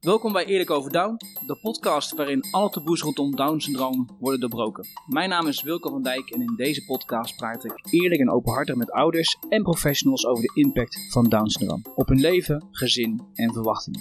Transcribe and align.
Welkom 0.00 0.32
bij 0.32 0.44
Eerlijk 0.44 0.70
over 0.70 0.92
Down, 0.92 1.16
de 1.46 1.56
podcast 1.56 2.14
waarin 2.14 2.44
alle 2.50 2.70
taboes 2.70 3.00
rondom 3.00 3.36
Down-syndroom 3.36 4.08
worden 4.18 4.40
doorbroken. 4.40 4.86
Mijn 5.06 5.28
naam 5.28 5.46
is 5.46 5.62
Wilke 5.62 5.88
van 5.90 6.02
Dijk 6.02 6.30
en 6.30 6.40
in 6.40 6.54
deze 6.56 6.84
podcast 6.84 7.36
praat 7.36 7.64
ik 7.64 7.72
eerlijk 7.90 8.20
en 8.20 8.30
openhartig 8.30 8.74
met 8.74 8.90
ouders 8.90 9.36
en 9.48 9.62
professionals 9.62 10.26
over 10.26 10.42
de 10.42 10.50
impact 10.54 11.06
van 11.10 11.28
Down-syndroom 11.28 11.82
op 11.94 12.08
hun 12.08 12.20
leven, 12.20 12.66
gezin 12.70 13.20
en 13.34 13.52
verwachtingen. 13.52 14.00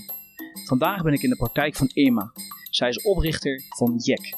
Vandaag 0.66 1.04
ben 1.04 1.14
ik 1.14 1.22
in 1.22 1.30
de 1.30 1.36
praktijk 1.36 1.76
van 1.76 1.90
Irma. 1.94 2.32
Zij 2.70 2.90
is 2.90 3.02
oprichter 3.02 3.62
van 3.70 3.96
JEC. 3.98 4.36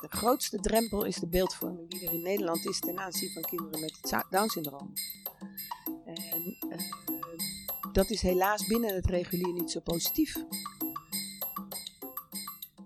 De 0.00 0.08
grootste 0.08 0.60
drempel 0.60 1.04
is 1.04 1.16
de 1.16 1.28
beeldvorming 1.28 1.90
die 1.90 2.06
er 2.06 2.12
in 2.12 2.22
Nederland 2.22 2.66
is 2.66 2.78
ten 2.78 2.98
aanzien 2.98 3.30
van 3.30 3.42
kinderen 3.42 3.80
met 3.80 4.24
Down-syndroom. 4.30 4.92
En 6.04 6.56
uh, 6.68 7.11
dat 7.92 8.10
is 8.10 8.22
helaas 8.22 8.66
binnen 8.66 8.94
het 8.94 9.06
regulier 9.06 9.52
niet 9.52 9.70
zo 9.70 9.80
positief. 9.80 10.34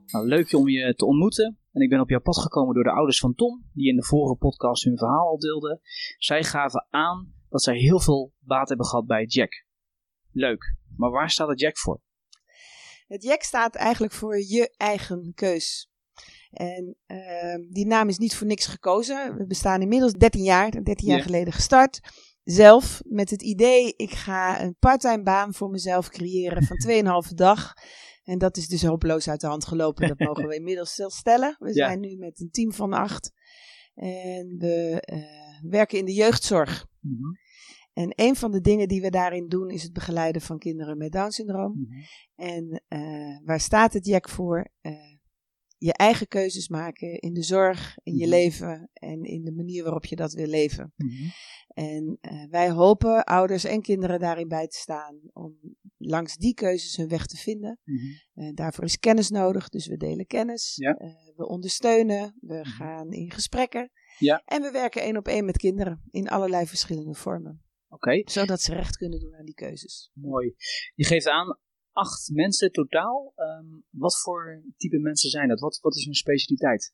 Nou, 0.07 0.27
leuk 0.27 0.53
om 0.53 0.69
je 0.69 0.95
te 0.95 1.05
ontmoeten. 1.05 1.59
En 1.73 1.83
ik 1.83 1.89
ben 1.89 2.01
op 2.01 2.09
jouw 2.09 2.21
pad 2.21 2.39
gekomen 2.39 2.75
door 2.75 2.85
de 2.85 2.91
ouders 2.91 3.19
van 3.19 3.35
Tom, 3.35 3.65
die 3.73 3.89
in 3.89 3.97
de 3.97 4.05
vorige 4.05 4.35
podcast 4.35 4.85
hun 4.85 4.99
verhaal 4.99 5.27
al 5.27 5.39
deelden. 5.39 5.81
Zij 6.19 6.45
gaven 6.45 6.87
aan 6.91 7.35
dat 7.49 7.63
zij 7.63 7.77
heel 7.77 8.01
veel 8.01 8.33
baat 8.39 8.69
hebben 8.69 8.87
gehad 8.87 9.07
bij 9.07 9.25
Jack. 9.25 9.65
Leuk, 10.31 10.77
maar 10.97 11.11
waar 11.11 11.31
staat 11.31 11.49
het 11.49 11.61
Jack 11.61 11.79
voor? 11.79 12.01
Het 13.07 13.23
Jack 13.23 13.43
staat 13.43 13.75
eigenlijk 13.75 14.13
voor 14.13 14.39
je 14.39 14.75
eigen 14.77 15.33
keus. 15.35 15.91
En 16.51 16.97
uh, 17.07 17.73
die 17.73 17.87
naam 17.87 18.09
is 18.09 18.19
niet 18.19 18.37
voor 18.37 18.47
niks 18.47 18.67
gekozen. 18.67 19.37
We 19.37 19.47
bestaan 19.47 19.81
inmiddels 19.81 20.13
13 20.13 20.43
jaar, 20.43 20.71
13 20.85 21.09
jaar 21.09 21.23
geleden 21.23 21.53
gestart 21.53 22.01
zelf 22.47 23.03
met 23.05 23.31
het 23.31 23.43
idee, 23.43 23.95
ik 23.97 24.11
ga 24.11 24.63
een 24.63 24.77
parttime 24.79 25.23
baan 25.23 25.55
voor 25.55 25.71
mezelf 25.71 26.09
creëren 26.09 26.63
van 26.63 27.25
2,5 27.29 27.35
dag. 27.35 27.73
En 28.25 28.39
dat 28.39 28.57
is 28.57 28.69
dus 28.69 28.85
hopeloos 28.85 29.29
uit 29.29 29.41
de 29.41 29.47
hand 29.47 29.67
gelopen. 29.67 30.09
Dat 30.09 30.19
mogen 30.19 30.49
we 30.49 30.55
inmiddels 30.61 31.03
stellen. 31.07 31.57
We 31.59 31.73
zijn 31.73 32.01
nu 32.01 32.17
met 32.17 32.41
een 32.41 32.51
team 32.51 32.73
van 32.73 32.93
acht. 32.93 33.33
En 33.95 34.55
we 34.59 35.03
uh, 35.13 35.71
werken 35.71 35.99
in 35.99 36.05
de 36.05 36.13
jeugdzorg. 36.13 36.87
Mm 37.01 37.17
-hmm. 37.17 37.39
En 37.93 38.13
een 38.15 38.37
van 38.37 38.51
de 38.51 38.61
dingen 38.61 38.89
die 38.89 39.01
we 39.01 39.11
daarin 39.11 39.49
doen 39.49 39.71
is 39.71 39.83
het 39.83 39.93
begeleiden 39.93 40.43
van 40.43 40.59
kinderen 40.59 40.97
met 40.97 41.13
Down 41.13 41.31
syndroom. 41.31 41.73
Mm 41.73 41.87
-hmm. 41.89 42.05
En 42.35 42.83
uh, 42.89 43.39
waar 43.45 43.61
staat 43.61 43.93
het 43.93 44.07
JEC 44.07 44.29
voor? 44.29 44.69
Uh, 44.83 44.93
je 45.79 45.93
eigen 45.93 46.29
keuzes 46.29 46.69
maken 46.69 47.19
in 47.19 47.33
de 47.33 47.43
zorg, 47.43 47.99
in 48.03 48.17
je 48.17 48.23
-hmm. 48.23 48.31
leven 48.31 48.91
en 48.93 49.23
in 49.23 49.45
de 49.45 49.53
manier 49.53 49.83
waarop 49.83 50.05
je 50.05 50.17
dat 50.17 50.33
wil 50.33 50.47
leven. 50.47 50.95
En 51.67 52.19
uh, 52.21 52.51
wij 52.51 52.71
hopen 52.71 53.25
ouders 53.25 53.65
en 53.65 53.83
kinderen 53.83 54.19
daarin 54.19 54.49
bij 54.49 54.67
te 54.67 54.79
staan 54.79 55.21
om 55.33 55.59
langs 55.97 56.37
die 56.37 56.55
keuzes 56.55 56.97
hun 56.97 57.09
weg 57.09 57.27
te 57.27 57.37
vinden. 57.37 57.81
Mm 57.85 57.97
-hmm. 57.97 58.45
uh, 58.45 58.55
daarvoor 58.55 58.85
is 58.85 58.99
kennis 58.99 59.31
nodig, 59.31 59.69
dus 59.69 59.87
we 59.87 59.97
delen 59.97 60.27
kennis, 60.27 60.77
ja. 60.77 61.01
uh, 61.03 61.09
we 61.37 61.47
ondersteunen, 61.49 62.37
we 62.41 62.55
mm 62.55 62.63
-hmm. 62.63 62.73
gaan 62.73 63.13
in 63.13 63.31
gesprekken. 63.31 63.91
Ja. 64.19 64.43
En 64.45 64.63
we 64.63 64.71
werken 64.71 65.03
één 65.03 65.17
op 65.17 65.29
één 65.29 65.45
met 65.45 65.57
kinderen 65.57 66.03
in 66.11 66.29
allerlei 66.29 66.67
verschillende 66.67 67.15
vormen. 67.15 67.65
Okay. 67.89 68.23
Zodat 68.27 68.61
ze 68.61 68.75
recht 68.75 68.97
kunnen 68.97 69.21
doen 69.21 69.35
aan 69.35 69.45
die 69.45 69.55
keuzes. 69.55 70.11
Mooi. 70.15 70.55
Je 70.95 71.05
geeft 71.05 71.29
aan 71.29 71.59
acht 71.97 72.31
mensen 72.33 72.73
totaal. 72.73 73.33
Um, 73.37 73.85
wat 73.91 74.21
voor 74.21 74.63
type 74.77 74.99
mensen 74.99 75.31
zijn 75.31 75.49
dat? 75.49 75.61
Wat, 75.61 75.79
wat 75.81 75.97
is 75.97 76.05
hun 76.05 76.15
specialiteit? 76.15 76.93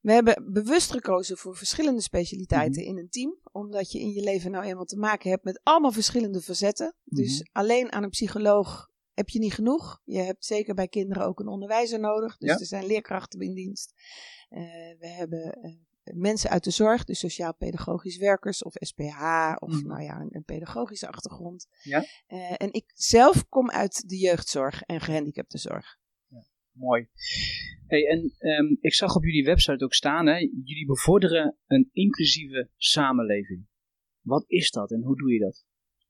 We 0.00 0.12
hebben 0.12 0.52
bewust 0.52 0.90
gekozen 0.90 1.36
voor 1.36 1.56
verschillende 1.56 2.00
specialiteiten 2.00 2.82
mm 2.82 2.88
-hmm. 2.88 2.96
in 2.96 3.02
een 3.02 3.10
team. 3.10 3.38
Omdat 3.52 3.92
je 3.92 4.00
in 4.00 4.12
je 4.12 4.22
leven 4.22 4.50
nou 4.50 4.64
eenmaal 4.64 4.84
te 4.84 4.98
maken 4.98 5.30
hebt 5.30 5.44
met 5.44 5.60
allemaal 5.62 5.92
verschillende 5.92 6.40
facetten. 6.40 6.86
Mm 6.86 7.18
-hmm. 7.18 7.24
Dus 7.24 7.48
alleen 7.52 7.92
aan 7.92 8.02
een 8.02 8.10
psycholoog 8.10 8.88
heb 9.12 9.28
je 9.28 9.38
niet 9.38 9.54
genoeg. 9.54 10.00
Je 10.04 10.18
hebt 10.18 10.44
zeker 10.44 10.74
bij 10.74 10.88
kinderen 10.88 11.26
ook 11.26 11.40
een 11.40 11.48
onderwijzer 11.48 12.00
nodig. 12.00 12.36
Dus 12.36 12.50
ja. 12.50 12.58
er 12.58 12.66
zijn 12.66 12.86
leerkrachten 12.86 13.40
in 13.40 13.54
dienst. 13.54 13.92
Uh, 14.50 14.60
we 14.98 15.08
hebben 15.08 15.58
uh, 15.62 15.74
mensen 16.14 16.50
uit 16.50 16.64
de 16.64 16.70
zorg, 16.70 17.04
dus 17.04 17.18
sociaal-pedagogisch 17.18 18.16
werkers 18.16 18.62
of 18.62 18.72
SPH 18.74 19.54
of 19.58 19.72
mm 19.72 19.78
-hmm. 19.78 19.86
nou 19.86 20.02
ja, 20.02 20.20
een, 20.20 20.28
een, 20.30 20.44
pedagogische 20.44 21.08
achtergrond. 21.08 21.66
Ja. 21.82 22.04
Uh, 22.28 22.54
en 22.56 22.72
ik 22.72 22.90
zelf 22.94 23.48
kom 23.48 23.70
uit 23.70 24.08
de 24.08 24.16
jeugdzorg 24.16 24.82
en 24.82 25.00
gehandicaptenzorg. 25.00 25.98
Mooi. 26.72 27.08
Hey, 27.86 28.06
en 28.06 28.34
um, 28.38 28.76
ik 28.80 28.94
zag 28.94 29.16
op 29.16 29.24
jullie 29.24 29.44
website 29.44 29.84
ook 29.84 29.94
staan, 29.94 30.26
hè, 30.26 30.36
jullie 30.64 30.86
bevorderen 30.86 31.56
een 31.66 31.88
inclusieve 31.92 32.70
samenleving. 32.76 33.66
Wat 34.20 34.44
is 34.46 34.70
dat 34.70 34.90
en 34.90 35.02
hoe 35.02 35.16
doe 35.16 35.32
je 35.32 35.38
dat? 35.38 35.64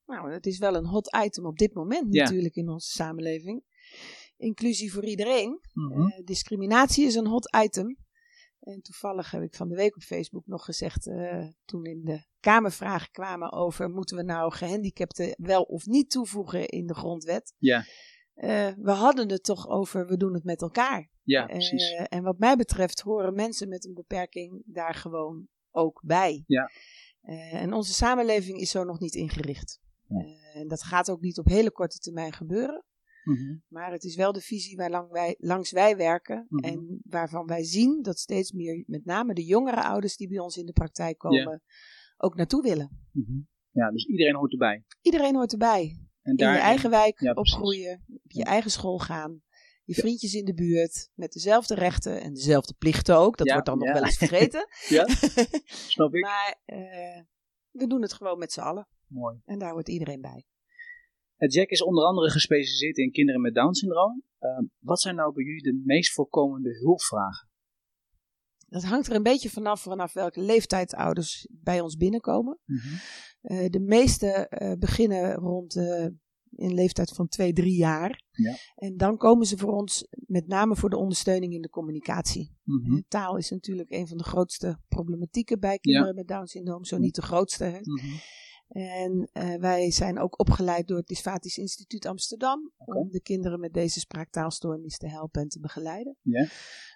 Nou, 0.07 0.31
dat 0.31 0.47
is 0.47 0.59
wel 0.59 0.75
een 0.75 0.87
hot 0.87 1.17
item 1.25 1.47
op 1.47 1.59
dit 1.59 1.75
moment 1.75 2.15
ja. 2.15 2.23
natuurlijk 2.23 2.55
in 2.55 2.69
onze 2.69 2.91
samenleving. 2.91 3.65
Inclusie 4.37 4.93
voor 4.93 5.05
iedereen. 5.05 5.61
Mm 5.73 5.93
-hmm. 5.93 6.07
uh, 6.07 6.25
discriminatie 6.25 7.07
is 7.07 7.15
een 7.15 7.27
hot 7.27 7.57
item. 7.65 7.97
En 8.67 8.83
toevallig 8.83 9.31
heb 9.31 9.43
ik 9.43 9.55
van 9.55 9.69
de 9.69 9.75
week 9.75 9.97
op 9.97 10.03
Facebook 10.03 10.47
nog 10.47 10.65
gezegd, 10.65 11.07
uh, 11.07 11.47
toen 11.65 11.85
in 11.85 12.05
de 12.05 12.25
Kamervragen 12.41 13.11
kwamen 13.11 13.53
over, 13.53 13.91
moeten 13.91 14.17
we 14.17 14.23
nou 14.23 14.53
gehandicapten 14.53 15.35
wel 15.39 15.63
of 15.63 15.87
niet 15.87 16.11
toevoegen 16.11 16.69
in 16.69 16.87
de 16.87 16.95
grondwet? 16.95 17.55
Ja. 17.59 17.79
Uh, 18.37 18.69
we 18.77 18.91
hadden 18.91 19.31
het 19.31 19.45
toch 19.45 19.69
over, 19.69 20.07
we 20.07 20.17
doen 20.17 20.35
het 20.35 20.45
met 20.45 20.63
elkaar. 20.63 21.11
Ja, 21.23 21.47
precies. 21.47 21.93
Uh, 21.93 22.05
en 22.09 22.23
wat 22.23 22.39
mij 22.39 22.57
betreft 22.57 23.01
horen 23.01 23.35
mensen 23.35 23.69
met 23.69 23.85
een 23.85 23.95
beperking 23.95 24.63
daar 24.65 24.95
gewoon 24.95 25.49
ook 25.71 26.03
bij. 26.05 26.45
Ja. 26.47 26.71
En 27.51 27.73
onze 27.73 27.93
samenleving 27.93 28.59
is 28.59 28.71
zo 28.71 28.85
nog 28.85 29.01
niet 29.01 29.15
ingericht. 29.15 29.81
En 30.55 30.69
dat 30.69 30.83
gaat 30.83 31.11
ook 31.11 31.21
niet 31.21 31.39
op 31.39 31.47
hele 31.47 31.71
korte 31.71 31.99
termijn 31.99 32.33
gebeuren. 32.33 32.85
Mm 33.27 33.37
-hmm. 33.37 33.63
Maar 33.69 33.93
het 33.93 34.05
is 34.05 34.17
wel 34.17 34.33
de 34.33 34.41
visie 34.41 34.77
waar 34.77 34.91
lang 34.91 35.11
wij, 35.11 35.35
langs 35.39 35.71
wij 35.71 35.97
werken. 35.97 36.47
Mm 36.49 36.59
-hmm. 36.59 36.71
En 36.71 37.01
waarvan 37.03 37.47
wij 37.47 37.65
zien 37.65 38.03
dat 38.03 38.19
steeds 38.19 38.53
meer, 38.53 38.85
met 38.87 39.05
name 39.05 39.35
de 39.35 39.45
jongere 39.45 39.83
ouders 39.83 40.17
die 40.17 40.29
bij 40.29 40.39
ons 40.39 40.57
in 40.57 40.67
de 40.67 40.73
praktijk 40.73 41.19
komen, 41.19 41.43
yeah. 41.43 41.59
ook 42.17 42.37
naartoe 42.37 42.63
willen. 42.63 43.09
Mm 43.13 43.25
-hmm. 43.25 43.49
Ja, 43.71 43.91
dus 43.91 44.07
iedereen 44.07 44.35
hoort 44.35 44.53
erbij. 44.53 44.85
Iedereen 45.01 45.35
hoort 45.35 45.53
erbij. 45.53 46.01
En 46.23 46.37
daar, 46.37 46.49
in 46.49 46.55
je 46.55 46.63
eigen 46.63 46.91
wijk 46.91 47.21
ja, 47.21 47.33
opgroeien, 47.33 48.05
op 48.25 48.33
je 48.33 48.39
ja. 48.39 48.45
eigen 48.45 48.71
school 48.71 48.99
gaan, 48.99 49.43
je 49.85 49.95
vriendjes 49.95 50.35
in 50.35 50.45
de 50.45 50.55
buurt 50.55 51.11
met 51.15 51.33
dezelfde 51.33 51.75
rechten 51.75 52.21
en 52.21 52.35
dezelfde 52.35 52.75
plichten 52.79 53.17
ook. 53.17 53.37
Dat 53.37 53.47
ja, 53.47 53.53
wordt 53.53 53.69
dan 53.69 53.79
nog 53.79 53.93
wel 53.93 54.05
eens 54.05 54.17
vergeten. 54.17 54.69
ja, 54.89 55.07
snap 55.95 56.15
ik. 56.15 56.23
Maar 56.23 56.61
uh, 56.67 57.23
we 57.71 57.87
doen 57.87 58.03
het 58.03 58.13
gewoon 58.13 58.39
met 58.39 58.53
z'n 58.53 58.61
allen. 58.61 58.89
Mooi. 59.07 59.41
En 59.45 59.59
daar 59.59 59.73
hoort 59.73 59.89
iedereen 59.89 60.21
bij. 60.21 60.47
Jack 61.37 61.69
is 61.69 61.83
onder 61.83 62.05
andere 62.05 62.31
gespecialiseerd 62.31 62.97
in 62.97 63.11
kinderen 63.11 63.41
met 63.41 63.55
Down 63.55 63.73
syndroom. 63.73 64.23
Uh, 64.41 64.59
wat 64.79 65.01
zijn 65.01 65.15
nou 65.15 65.33
bij 65.33 65.45
jullie 65.45 65.63
de 65.63 65.83
meest 65.85 66.13
voorkomende 66.13 66.79
hulpvragen? 66.79 67.49
Dat 68.69 68.85
hangt 68.85 69.07
er 69.07 69.15
een 69.15 69.23
beetje 69.23 69.51
vanaf 69.51 69.81
vanaf 69.81 70.13
welke 70.13 70.41
leeftijd 70.41 70.95
ouders 70.95 71.49
bij 71.51 71.81
ons 71.81 71.97
binnenkomen. 71.97 72.59
Mm 72.65 72.77
-hmm. 72.77 72.99
uh, 73.43 73.69
de 73.69 73.81
meeste 73.81 74.51
uh, 74.63 74.73
beginnen 74.79 75.35
rond 75.35 75.77
uh, 75.77 76.07
in 76.51 76.75
leeftijd 76.75 77.11
van 77.11 77.29
2, 77.29 77.53
3 77.53 77.77
jaar. 77.77 78.23
Ja. 78.31 78.57
En 78.75 78.97
dan 78.97 79.17
komen 79.17 79.47
ze 79.47 79.57
voor 79.57 79.73
ons 79.73 80.07
met 80.27 80.47
name 80.47 80.77
voor 80.77 80.91
de 80.91 80.97
ondersteuning 80.97 81.53
in 81.53 81.63
de 81.63 81.69
communicatie. 81.69 82.57
Mm 82.63 82.85
-hmm. 82.85 83.05
Taal 83.09 83.37
is 83.37 83.51
natuurlijk 83.51 83.91
een 83.91 84.07
van 84.07 84.17
de 84.17 84.25
grootste 84.25 84.79
problematieken 84.89 85.61
bij 85.61 85.79
kinderen 85.79 86.09
ja. 86.09 86.15
met 86.15 86.29
Down 86.29 86.47
syndroom, 86.47 86.85
zo 86.85 86.99
niet 86.99 87.15
de 87.15 87.23
grootste. 87.23 87.65
Hè? 87.65 87.79
Mm 87.79 87.99
-hmm. 87.99 88.21
En 88.69 89.31
wij 89.61 89.91
zijn 89.91 90.19
ook 90.19 90.41
opgeleid 90.41 90.89
door 90.89 90.97
het 90.97 91.07
Dysfatisch 91.07 91.59
Instituut 91.59 92.07
Amsterdam 92.07 92.73
okay. 92.77 93.01
om 93.01 93.11
de 93.11 93.21
kinderen 93.21 93.61
met 93.61 93.73
deze 93.73 94.01
spraaktaalstoornis 94.01 94.99
te 94.99 95.09
helpen 95.09 95.43
en 95.43 95.49
te 95.49 95.61
begeleiden. 95.61 96.17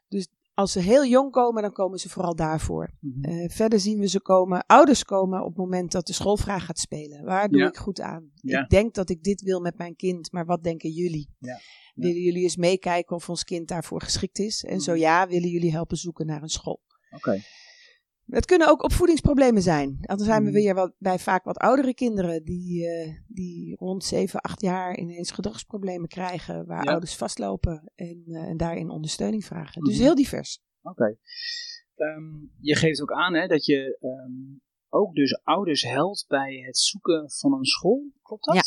Dus 0.09 0.29
als 0.55 0.73
ze 0.73 0.81
heel 0.81 1.07
jong 1.07 1.31
komen, 1.31 1.63
dan 1.63 1.73
komen 1.73 1.99
ze 1.99 2.09
vooral 2.09 2.35
daarvoor. 2.35 2.91
Mm 3.01 3.23
-hmm. 3.23 3.33
uh, 3.33 3.49
verder 3.49 3.81
zien 3.81 3.99
we 3.99 4.09
ze 4.09 4.21
komen, 4.21 4.67
ouders 4.67 5.05
komen 5.05 5.41
op 5.41 5.49
het 5.49 5.57
moment 5.57 5.93
dat 5.93 6.07
de 6.07 6.13
schoolvraag 6.13 6.65
gaat 6.65 6.79
spelen. 6.79 7.25
Waar 7.25 7.49
doe 7.49 7.61
ja. 7.61 7.67
ik 7.69 7.77
goed 7.77 8.01
aan? 8.01 8.31
Ja. 8.35 8.63
Ik 8.63 8.69
denk 8.69 8.95
dat 8.95 9.11
ik 9.11 9.23
dit 9.23 9.43
wil 9.43 9.61
met 9.61 9.79
mijn 9.79 9.97
kind, 9.97 10.33
maar 10.33 10.45
wat 10.45 10.63
denken 10.63 10.91
jullie? 10.91 11.35
Ja. 11.39 11.61
Willen 11.95 12.21
jullie 12.21 12.43
eens 12.43 12.57
meekijken 12.57 13.17
of 13.17 13.29
ons 13.29 13.45
kind 13.45 13.69
daarvoor 13.69 14.03
geschikt 14.03 14.39
is? 14.39 14.63
En 14.63 14.69
mm 14.69 14.75
-hmm. 14.75 14.85
zo 14.85 14.95
ja, 14.95 15.29
willen 15.29 15.49
jullie 15.49 15.71
helpen 15.71 15.97
zoeken 15.97 16.27
naar 16.27 16.43
een 16.43 16.49
school? 16.49 16.81
Oké. 17.11 17.17
Okay. 17.17 17.43
Het 18.31 18.47
kunnen 18.47 18.69
ook 18.69 18.83
opvoedingsproblemen 18.83 19.63
zijn. 19.63 19.99
Dan 20.01 20.19
zijn 20.19 20.45
we 20.45 20.51
weer 20.51 20.75
wat, 20.75 20.95
bij 20.99 21.19
vaak 21.19 21.45
wat 21.45 21.57
oudere 21.57 21.95
kinderen 21.95 22.45
die, 22.45 22.87
uh, 22.87 23.15
die 23.27 23.77
rond 23.77 24.05
7, 24.05 24.41
8 24.41 24.61
jaar 24.61 24.99
ineens 24.99 25.31
gedragsproblemen 25.31 26.09
krijgen, 26.09 26.67
waar 26.67 26.85
ja. 26.85 26.91
ouders 26.91 27.17
vastlopen 27.17 27.93
en, 27.95 28.23
uh, 28.27 28.43
en 28.43 28.57
daarin 28.57 28.91
ondersteuning 28.91 29.45
vragen. 29.45 29.83
Dus 29.83 29.99
heel 29.99 30.15
divers. 30.15 30.63
Oké. 30.83 30.91
Okay. 30.91 31.19
Um, 32.17 32.53
je 32.61 32.77
geeft 32.77 33.03
ook 33.03 33.13
aan 33.13 33.35
hè, 33.35 33.47
dat 33.47 33.65
je 33.65 33.99
um, 34.01 34.61
ook 34.89 35.15
dus 35.15 35.41
ouders 35.45 35.83
helpt 35.83 36.25
bij 36.29 36.63
het 36.67 36.79
zoeken 36.79 37.31
van 37.31 37.53
een 37.53 37.65
school. 37.65 38.11
Klopt 38.23 38.45
dat? 38.45 38.55
Ja. 38.55 38.63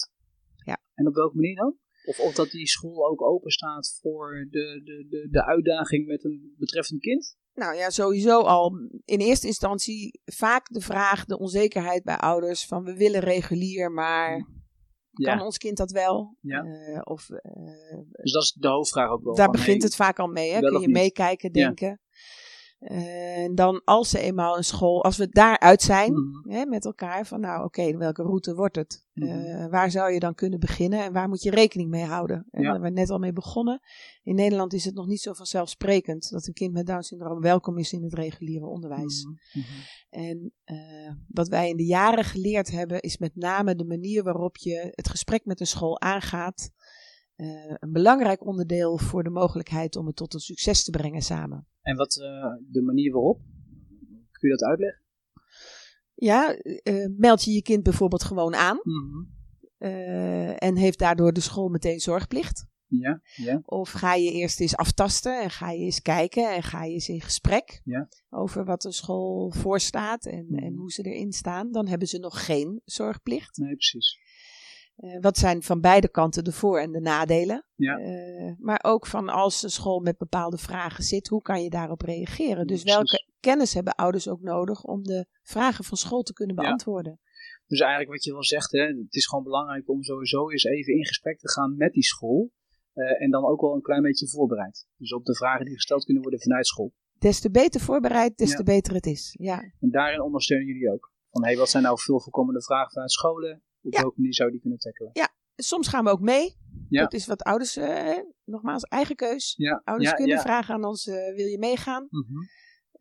ja. 0.66 0.82
En 0.94 1.08
op 1.08 1.14
welke 1.14 1.36
manier 1.36 1.56
dan? 1.56 1.78
Of, 2.06 2.20
of 2.20 2.34
dat 2.34 2.52
die 2.52 2.68
school 2.68 3.08
ook 3.10 3.22
open 3.22 3.52
staat 3.52 4.00
voor 4.02 4.48
de, 4.50 4.82
de, 4.84 5.06
de, 5.10 5.28
de 5.30 5.46
uitdaging 5.46 6.08
met 6.08 6.24
een 6.24 6.56
betreffend 6.58 7.02
kind? 7.02 7.38
Nou 7.54 7.76
ja, 7.76 7.90
sowieso 7.90 8.42
al 8.42 8.72
in 9.06 9.20
eerste 9.20 9.48
instantie 9.48 10.22
vaak 10.26 10.68
de 10.68 10.82
vraag, 10.82 11.26
de 11.26 11.40
onzekerheid 11.40 12.04
bij 12.04 12.18
ouders 12.18 12.66
van 12.66 12.84
we 12.84 12.94
willen 12.94 13.22
regulier, 13.22 13.92
maar 13.92 14.46
Kan 15.14 15.42
ons 15.42 15.58
kind 15.58 15.78
dat 15.78 15.92
wel? 15.92 16.38
Ja. 16.40 16.64
Uh, 16.64 17.00
of, 17.04 17.30
uh, 17.30 17.40
dus 18.12 18.32
dat 18.32 18.44
is 18.44 18.52
de 18.52 18.68
hoofdvraag 18.68 19.10
ook 19.10 19.24
wel. 19.24 19.36
Daar 19.36 19.52
begint 19.52 19.84
het 19.84 19.96
vaak 19.96 20.20
al 20.20 20.28
mee. 20.28 20.52
Hè? 20.52 20.60
Kun 20.60 20.82
je 20.82 20.90
meekijken, 20.90 21.52
denken. 21.52 22.00
En 22.84 23.56
dan 23.56 23.82
als 23.86 24.10
ze 24.10 24.20
eenmaal 24.20 24.58
een 24.58 24.64
school, 24.64 25.04
als 25.04 25.18
we 25.18 25.30
daaruit 25.30 25.82
zijn 25.82 26.14
mm 26.14 26.32
hè, 26.44 26.66
met 26.66 26.86
elkaar, 26.86 27.26
van 27.26 27.40
nou 27.40 27.64
oké, 27.64 27.98
welke 27.98 28.22
route 28.22 28.56
wordt 28.56 28.76
het? 28.76 29.06
Mm 29.14 29.28
-hmm. 29.28 29.70
waar 29.70 29.92
zou 29.92 30.12
je 30.12 30.20
dan 30.20 30.36
kunnen 30.36 30.60
beginnen 30.60 31.04
en 31.04 31.14
waar 31.14 31.30
moet 31.30 31.44
je 31.44 31.52
rekening 31.52 31.90
mee 31.90 32.04
houden? 32.04 32.36
En 32.36 32.62
ja. 32.62 32.62
daar 32.62 32.72
hebben 32.72 32.94
we 32.94 33.00
net 33.00 33.10
al 33.10 33.20
mee 33.20 33.34
begonnen. 33.34 33.80
In 34.24 34.36
Nederland 34.36 34.74
is 34.74 34.86
het 34.86 34.96
nog 34.96 35.08
niet 35.08 35.22
zo 35.22 35.34
vanzelfsprekend 35.34 36.30
dat 36.30 36.48
een 36.48 36.54
kind 36.54 36.74
met 36.74 36.86
Down 36.86 37.02
syndroom 37.02 37.42
welkom 37.42 37.78
is 37.78 37.94
in 37.94 38.04
het 38.04 38.14
reguliere 38.14 38.66
onderwijs. 38.66 39.26
Mm 39.26 39.38
-hmm. 39.52 39.64
En 40.10 40.54
uh, 40.66 41.12
wat 41.28 41.48
wij 41.48 41.70
in 41.70 41.78
de 41.78 41.86
jaren 41.86 42.24
geleerd 42.24 42.72
hebben, 42.72 43.02
is 43.02 43.18
met 43.18 43.36
name 43.36 43.76
de 43.76 43.86
manier 43.86 44.24
waarop 44.24 44.58
je 44.58 44.92
het 44.92 45.10
gesprek 45.10 45.46
met 45.46 45.60
een 45.60 45.68
school 45.68 46.02
aangaat. 46.02 46.72
Een 47.36 47.92
belangrijk 47.92 48.46
onderdeel 48.46 48.98
voor 48.98 49.24
de 49.24 49.30
mogelijkheid 49.30 49.96
om 49.96 50.06
het 50.06 50.16
tot 50.16 50.34
een 50.34 50.40
succes 50.40 50.84
te 50.84 50.92
brengen 50.92 51.22
samen. 51.22 51.68
En 51.84 51.96
wat 51.96 52.16
uh, 52.16 52.56
de 52.72 52.82
manier 52.82 53.12
waarop? 53.12 53.42
Kun 54.32 54.50
je 54.50 54.56
dat 54.56 54.64
uitleggen? 54.64 55.02
Ja, 56.14 56.58
uh, 56.64 57.08
meld 57.18 57.44
je 57.44 57.52
je 57.52 57.62
kind 57.62 57.84
bijvoorbeeld 57.84 58.24
gewoon 58.24 58.56
aan. 58.56 58.80
Mm 58.84 59.10
-hmm. 59.10 59.32
en 60.58 60.76
heeft 60.76 61.00
daardoor 61.00 61.34
de 61.34 61.40
school 61.40 61.70
meteen 61.70 62.00
zorgplicht. 62.00 62.72
Ja, 63.00 63.22
ja. 63.36 63.62
Of 63.66 63.92
ga 63.92 64.14
je 64.14 64.32
eerst 64.32 64.60
eens 64.60 64.76
aftasten 64.76 65.42
en 65.42 65.50
ga 65.50 65.72
je 65.72 65.80
eens 65.80 66.02
kijken 66.02 66.56
en 66.56 66.64
ga 66.64 66.84
je 66.84 66.94
eens 66.94 67.10
in 67.10 67.22
gesprek 67.22 67.82
ja. 67.84 68.08
over 68.30 68.66
wat 68.66 68.82
de 68.82 68.92
school 68.92 69.52
voorstaat 69.52 70.26
en, 70.26 70.46
mm. 70.50 70.58
en 70.58 70.76
hoe 70.76 70.92
ze 70.92 71.04
erin 71.04 71.32
staan. 71.32 71.72
Dan 71.72 71.88
hebben 71.88 72.08
ze 72.08 72.20
nog 72.20 72.46
geen 72.46 72.82
zorgplicht. 72.86 73.58
Nee, 73.58 73.76
precies. 73.76 74.20
Uh, 74.98 75.22
wat 75.22 75.38
zijn 75.38 75.64
van 75.64 75.82
beide 75.82 76.10
kanten 76.10 76.44
de 76.44 76.52
voor- 76.52 76.80
en 76.80 76.92
de 76.92 77.02
nadelen? 77.02 77.66
Ja. 77.76 78.00
Uh, 78.00 78.54
maar 78.60 78.80
ook 78.84 79.08
van 79.08 79.30
als 79.30 79.62
de 79.62 79.70
school 79.70 80.00
met 80.00 80.18
bepaalde 80.18 80.58
vragen 80.58 81.04
zit, 81.04 81.28
hoe 81.28 81.42
kan 81.42 81.64
je 81.64 81.70
daarop 81.70 82.02
reageren? 82.02 82.68
Dus 82.68 82.84
welke 82.84 83.26
kennis 83.40 83.74
hebben 83.74 83.96
ouders 83.96 84.28
ook 84.28 84.42
nodig 84.42 84.84
om 84.84 85.04
de 85.04 85.26
vragen 85.42 85.84
van 85.84 85.98
school 85.98 86.22
te 86.22 86.34
kunnen 86.34 86.56
beantwoorden? 86.56 87.12
Ja. 87.12 87.32
Dus 87.68 87.80
eigenlijk 87.80 88.12
wat 88.12 88.24
je 88.24 88.32
wel 88.32 88.44
zegt, 88.44 88.72
hè, 88.72 88.82
het 88.82 89.16
is 89.16 89.28
gewoon 89.28 89.44
belangrijk 89.44 89.90
om 89.90 90.04
sowieso 90.04 90.50
eens 90.50 90.64
even 90.64 90.94
in 90.94 91.06
gesprek 91.06 91.40
te 91.40 91.52
gaan 91.52 91.78
met 91.78 91.94
die 91.94 92.04
school. 92.04 92.52
Uh, 92.94 93.22
en 93.22 93.32
dan 93.32 93.46
ook 93.46 93.62
wel 93.62 93.74
een 93.76 93.82
klein 93.82 94.02
beetje 94.02 94.30
voorbereid. 94.30 94.88
Dus 94.98 95.14
op 95.14 95.26
de 95.26 95.36
vragen 95.36 95.66
die 95.66 95.74
gesteld 95.74 96.04
kunnen 96.04 96.22
worden 96.22 96.42
vanuit 96.42 96.68
school. 96.68 96.94
Des 97.20 97.40
te 97.40 97.52
beter 97.52 97.82
voorbereid, 97.82 98.38
des 98.38 98.56
te 98.56 98.64
beter 98.64 98.94
het 98.94 99.06
is. 99.06 99.36
Ja. 99.40 99.62
En 99.80 99.90
daarin 99.90 100.22
ondersteunen 100.22 100.68
jullie 100.68 100.92
ook. 100.92 101.12
Van 101.30 101.44
hey, 101.44 101.58
wat 101.58 101.70
zijn 101.70 101.84
nou 101.84 102.00
veel 102.00 102.20
voorkomende 102.20 102.64
vragen 102.64 102.92
vanuit 102.92 103.12
scholen? 103.12 103.64
Op 103.84 103.94
welke 103.94 104.14
manier 104.16 104.34
zou 104.34 104.52
die 104.52 104.60
kunnen 104.60 104.80
tackelen? 104.80 105.10
Ja, 105.14 105.30
soms 105.56 105.88
gaan 105.88 106.04
we 106.04 106.10
ook 106.10 106.20
mee. 106.20 106.58
Ja. 106.90 107.02
Dat 107.02 107.14
is 107.14 107.26
wat 107.26 107.44
ouders, 107.44 107.78
uh, 107.78 108.18
nogmaals, 108.44 108.84
eigen 108.84 109.16
keus. 109.16 109.54
Ja. 109.58 109.82
Ouders 109.84 110.10
ja, 110.10 110.16
kunnen 110.16 110.40
vragen 110.40 110.74
aan 110.74 110.84
ons, 110.86 111.08
uh, 111.08 111.36
wil 111.36 111.46
je 111.46 111.58
meegaan? 111.60 112.08
Mm 112.10 112.26
-hmm. 112.28 112.42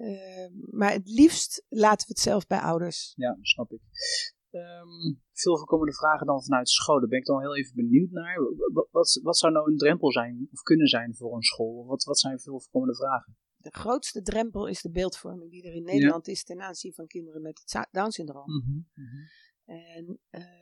uh, 0.06 0.49
maar 0.70 0.93
het 0.93 1.08
liefst 1.08 1.64
laten 1.69 2.06
we 2.06 2.12
het 2.12 2.23
zelf 2.23 2.46
bij 2.46 2.58
ouders. 2.58 3.12
Ja, 3.17 3.38
snap 3.40 3.73
ik. 3.73 3.81
Um, 4.50 5.23
veel 5.32 5.56
voorkomende 5.56 5.94
vragen 5.94 6.26
dan 6.26 6.43
vanuit 6.43 6.69
school. 6.69 7.00
Daar 7.00 7.08
ben 7.08 7.19
ik 7.19 7.25
dan 7.25 7.40
heel 7.40 7.56
even 7.56 7.75
benieuwd 7.75 8.11
naar. 8.11 8.38
Wat, 8.73 8.88
wat, 8.90 9.20
wat, 9.23 9.38
zou 9.38 9.52
nou 9.52 9.70
een 9.70 9.76
drempel 9.76 10.12
zijn 10.12 10.49
of 10.52 10.62
kunnen 10.62 10.87
zijn 10.87 11.14
voor 11.14 11.34
een 11.34 11.43
school? 11.43 11.87
Wat, 11.87 12.05
wat 12.05 12.19
zijn 12.19 12.40
veel 12.40 12.61
voorkomende 12.61 12.96
vragen? 12.96 13.37
De 13.56 13.70
grootste 13.70 14.23
drempel 14.23 14.67
is 14.67 14.82
de 14.82 14.90
beeldvorming 14.90 15.50
die 15.50 15.62
er 15.62 15.75
in 15.75 15.84
Nederland 15.84 16.29
is 16.29 16.44
ten 16.44 16.61
aanzien 16.61 16.93
van 16.93 17.06
kinderen 17.06 17.43
met 17.43 17.62
het 17.64 17.88
Down-syndroom. 17.90 18.52
Mm 18.52 18.62
-hmm. 18.64 18.88
mm 18.94 19.05
-hmm. 19.06 19.29
En 19.64 20.19
uh, 20.31 20.61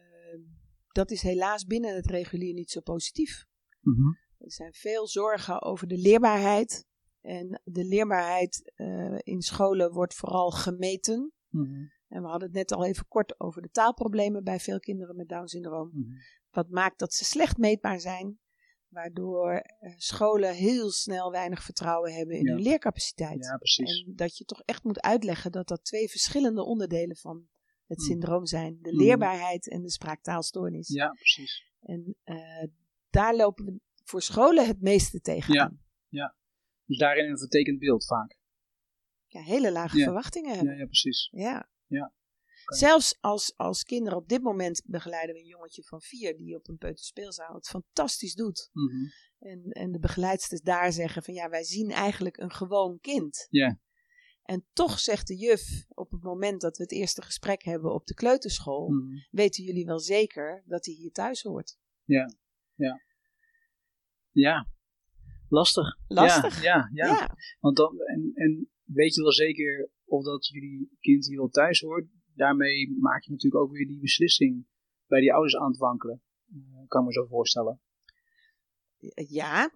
dat 0.93 1.11
is 1.11 1.23
helaas 1.23 1.65
binnen 1.65 1.94
het 1.94 2.06
regulier 2.06 2.55
niet 2.55 2.71
zo 2.71 2.81
positief. 2.81 3.44
Mm 3.81 3.94
-hmm. 3.94 4.19
Er 4.38 4.53
zijn 4.53 4.73
veel 4.73 5.09
zorgen 5.09 5.62
over 5.62 5.87
de 5.87 5.99
leerbaarheid. 5.99 6.88
En 7.21 7.61
de 7.65 7.85
leerbaarheid 7.85 8.73
uh, 8.77 9.19
in 9.19 9.41
scholen 9.41 9.93
wordt 9.93 10.15
vooral 10.15 10.50
gemeten. 10.50 11.32
Mhm. 11.49 11.85
En 12.09 12.23
we 12.23 12.29
hadden 12.29 12.49
het 12.49 12.56
net 12.56 12.73
al 12.73 12.85
even 12.85 13.09
kort 13.09 13.41
over 13.41 13.62
de 13.62 13.71
taalproblemen 13.71 14.44
bij 14.44 14.61
veel 14.61 14.79
kinderen 14.79 15.17
met 15.17 15.29
Down 15.29 15.47
syndroom. 15.47 15.91
Mhm. 15.93 16.11
Wat 16.50 16.71
maakt 16.71 16.99
dat 16.99 17.15
ze 17.15 17.25
slecht 17.25 17.56
meetbaar 17.56 18.00
zijn. 18.00 18.38
Waardoor 18.88 19.53
uh, 19.53 19.93
scholen 19.97 20.55
heel 20.55 20.91
snel 20.91 21.31
weinig 21.31 21.62
vertrouwen 21.62 22.12
hebben 22.12 22.37
in 22.37 22.44
Ja. 22.44 22.53
hun 22.53 22.62
leercapaciteit. 22.62 23.44
Ja, 23.44 23.56
precies. 23.56 24.05
En 24.05 24.15
dat 24.15 24.37
je 24.37 24.44
toch 24.44 24.62
echt 24.65 24.85
moet 24.85 25.00
uitleggen 25.00 25.53
dat 25.53 25.69
dat 25.69 25.85
twee 25.85 26.09
verschillende 26.09 26.65
onderdelen 26.65 27.17
van 27.17 27.49
het 27.91 27.99
Mm. 27.99 28.05
syndroom 28.05 28.47
zijn. 28.47 28.79
De 28.83 28.93
Mm. 28.93 28.99
leerbaarheid 28.99 29.69
en 29.69 29.83
de 29.83 29.91
spraaktaalstoornis. 29.91 30.89
Ja, 30.89 31.09
precies. 31.11 31.65
En 31.81 32.17
uh, 32.25 32.65
daar 33.11 33.37
lopen 33.37 33.65
we 33.65 33.81
voor 34.05 34.23
scholen 34.23 34.67
het 34.67 34.81
meeste 34.81 35.21
tegenaan. 35.21 35.81
Ja. 36.09 36.35
Dus 36.85 36.99
daarin 36.99 37.31
een 37.31 37.39
vertekend 37.39 37.79
beeld 37.79 38.07
vaak. 38.07 38.39
Ja, 39.27 39.41
hele 39.43 39.73
lage 39.73 39.99
Ja. 39.99 40.05
verwachtingen 40.05 40.51
Ja, 40.51 40.57
hebben. 40.57 40.77
ja 40.77 40.85
precies. 40.85 41.29
Ja. 41.33 41.71
Ja. 41.87 42.13
Zelfs 42.65 43.17
als, 43.21 43.57
als 43.57 43.83
kinderen 43.83 44.19
op 44.19 44.29
dit 44.29 44.43
moment 44.43 44.83
begeleiden 44.87 45.35
we 45.35 45.41
een 45.41 45.47
jongetje 45.47 45.83
van 45.83 46.01
vier 46.01 46.37
die 46.37 46.57
op 46.57 46.69
een 46.69 46.77
peuterspeelzaal 46.77 47.55
het 47.55 47.69
fantastisch 47.69 48.35
doet. 48.35 48.69
Mhm. 48.73 48.97
En, 49.39 49.63
en 49.71 49.93
de 49.93 49.99
begeleidsters 49.99 50.61
daar 50.61 50.93
zeggen 50.93 51.23
van 51.23 51.35
ja, 51.35 51.49
wij 51.49 51.65
zien 51.65 51.91
eigenlijk 51.91 52.37
een 52.37 52.53
gewoon 52.53 52.99
kind. 53.01 53.47
Ja. 53.51 53.79
En 54.50 54.64
toch 54.73 54.99
zegt 54.99 55.26
de 55.26 55.37
juf 55.37 55.85
op 55.88 56.11
het 56.11 56.23
moment 56.23 56.61
dat 56.61 56.76
we 56.76 56.82
het 56.82 56.93
eerste 56.93 57.23
gesprek 57.23 57.62
hebben 57.62 57.93
op 57.94 58.06
de 58.06 58.14
kleuterschool, 58.14 58.88
Mhm. 58.88 59.17
weten 59.31 59.64
jullie 59.64 59.85
wel 59.85 59.99
zeker 60.00 60.62
dat 60.67 60.85
hij 60.85 60.94
hier 60.94 61.12
thuis 61.12 61.43
hoort. 61.43 61.79
Ja. 62.05 62.35
Ja. 62.75 63.00
Ja. 64.31 64.69
Lastig. 65.49 65.99
Lastig. 66.06 66.62
Ja, 66.62 66.91
ja, 66.93 67.06
ja. 67.06 67.37
Want 67.61 67.76
dan, 67.76 68.00
en, 68.00 68.31
en 68.35 68.70
weet 68.85 69.14
je 69.14 69.23
wel 69.23 69.32
zeker 69.32 69.91
of 70.05 70.25
dat 70.25 70.47
jullie 70.47 70.97
kind 71.00 71.26
hier 71.26 71.37
wel 71.38 71.49
thuis 71.49 71.81
hoort? 71.81 72.06
Daarmee 72.35 72.97
maak 72.99 73.23
je 73.23 73.31
natuurlijk 73.31 73.62
ook 73.62 73.73
weer 73.73 73.87
die 73.87 74.00
beslissing 74.00 74.67
bij 75.06 75.20
die 75.20 75.32
ouders 75.32 75.56
aan 75.56 75.70
het 75.70 75.79
wankelen. 75.79 76.23
Uh, 76.55 76.87
kan 76.88 77.00
ik 77.00 77.06
me 77.06 77.12
zo 77.12 77.26
voorstellen. 77.26 77.81
Ja, 79.29 79.70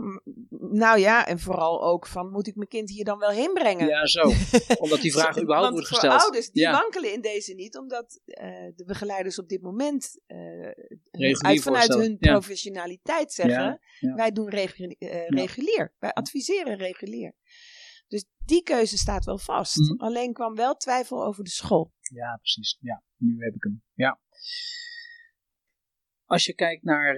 nou 0.58 0.98
ja, 0.98 1.26
en 1.26 1.38
vooral 1.38 1.82
ook 1.84 2.06
van 2.06 2.30
moet 2.30 2.46
ik 2.46 2.54
mijn 2.54 2.68
kind 2.68 2.90
hier 2.90 3.04
dan 3.04 3.18
wel 3.18 3.30
heen 3.30 3.52
brengen? 3.52 3.86
Ja, 3.88 4.06
zo. 4.06 4.20
Omdat 4.82 5.00
die 5.00 5.12
vraag 5.12 5.40
überhaupt 5.40 5.62
Want 5.62 5.72
wordt 5.72 5.88
voor 5.88 5.98
gesteld. 5.98 6.20
ouders, 6.22 6.50
die 6.50 6.62
Ja. 6.62 6.72
wankelen 6.72 7.12
in 7.12 7.20
deze 7.20 7.54
niet, 7.54 7.76
omdat 7.78 8.20
eh, 8.24 8.46
de 8.76 8.84
begeleiders 8.86 9.38
op 9.38 9.48
dit 9.48 9.62
moment 9.62 10.20
Regulier 11.10 11.42
uit, 11.42 11.62
vanuit 11.62 11.94
hun 11.94 12.16
Ja. 12.20 12.32
professionaliteit 12.32 13.32
zeggen, 13.32 13.80
Ja, 13.98 14.14
wij 14.14 14.30
doen 14.32 14.48
regu- 14.48 14.94
eh, 14.98 15.28
regulier, 15.28 15.94
wij 15.98 16.12
adviseren 16.12 16.76
regulier. 16.76 17.34
Dus 18.08 18.24
die 18.44 18.62
keuze 18.62 18.98
staat 18.98 19.24
wel 19.24 19.38
vast. 19.38 19.76
Mhm. 19.78 20.00
Alleen 20.02 20.32
kwam 20.32 20.54
wel 20.54 20.74
twijfel 20.74 21.24
over 21.24 21.44
de 21.44 21.50
school. 21.50 21.93
Ja, 22.00 22.36
precies. 22.36 22.76
Ja, 22.81 23.02
nu 23.16 23.36
heb 23.44 23.54
ik 23.54 23.62
hem. 23.62 23.82
Ja. 23.94 24.20
Als 26.24 26.44
je 26.44 26.54
kijkt 26.54 26.82
naar 26.82 27.16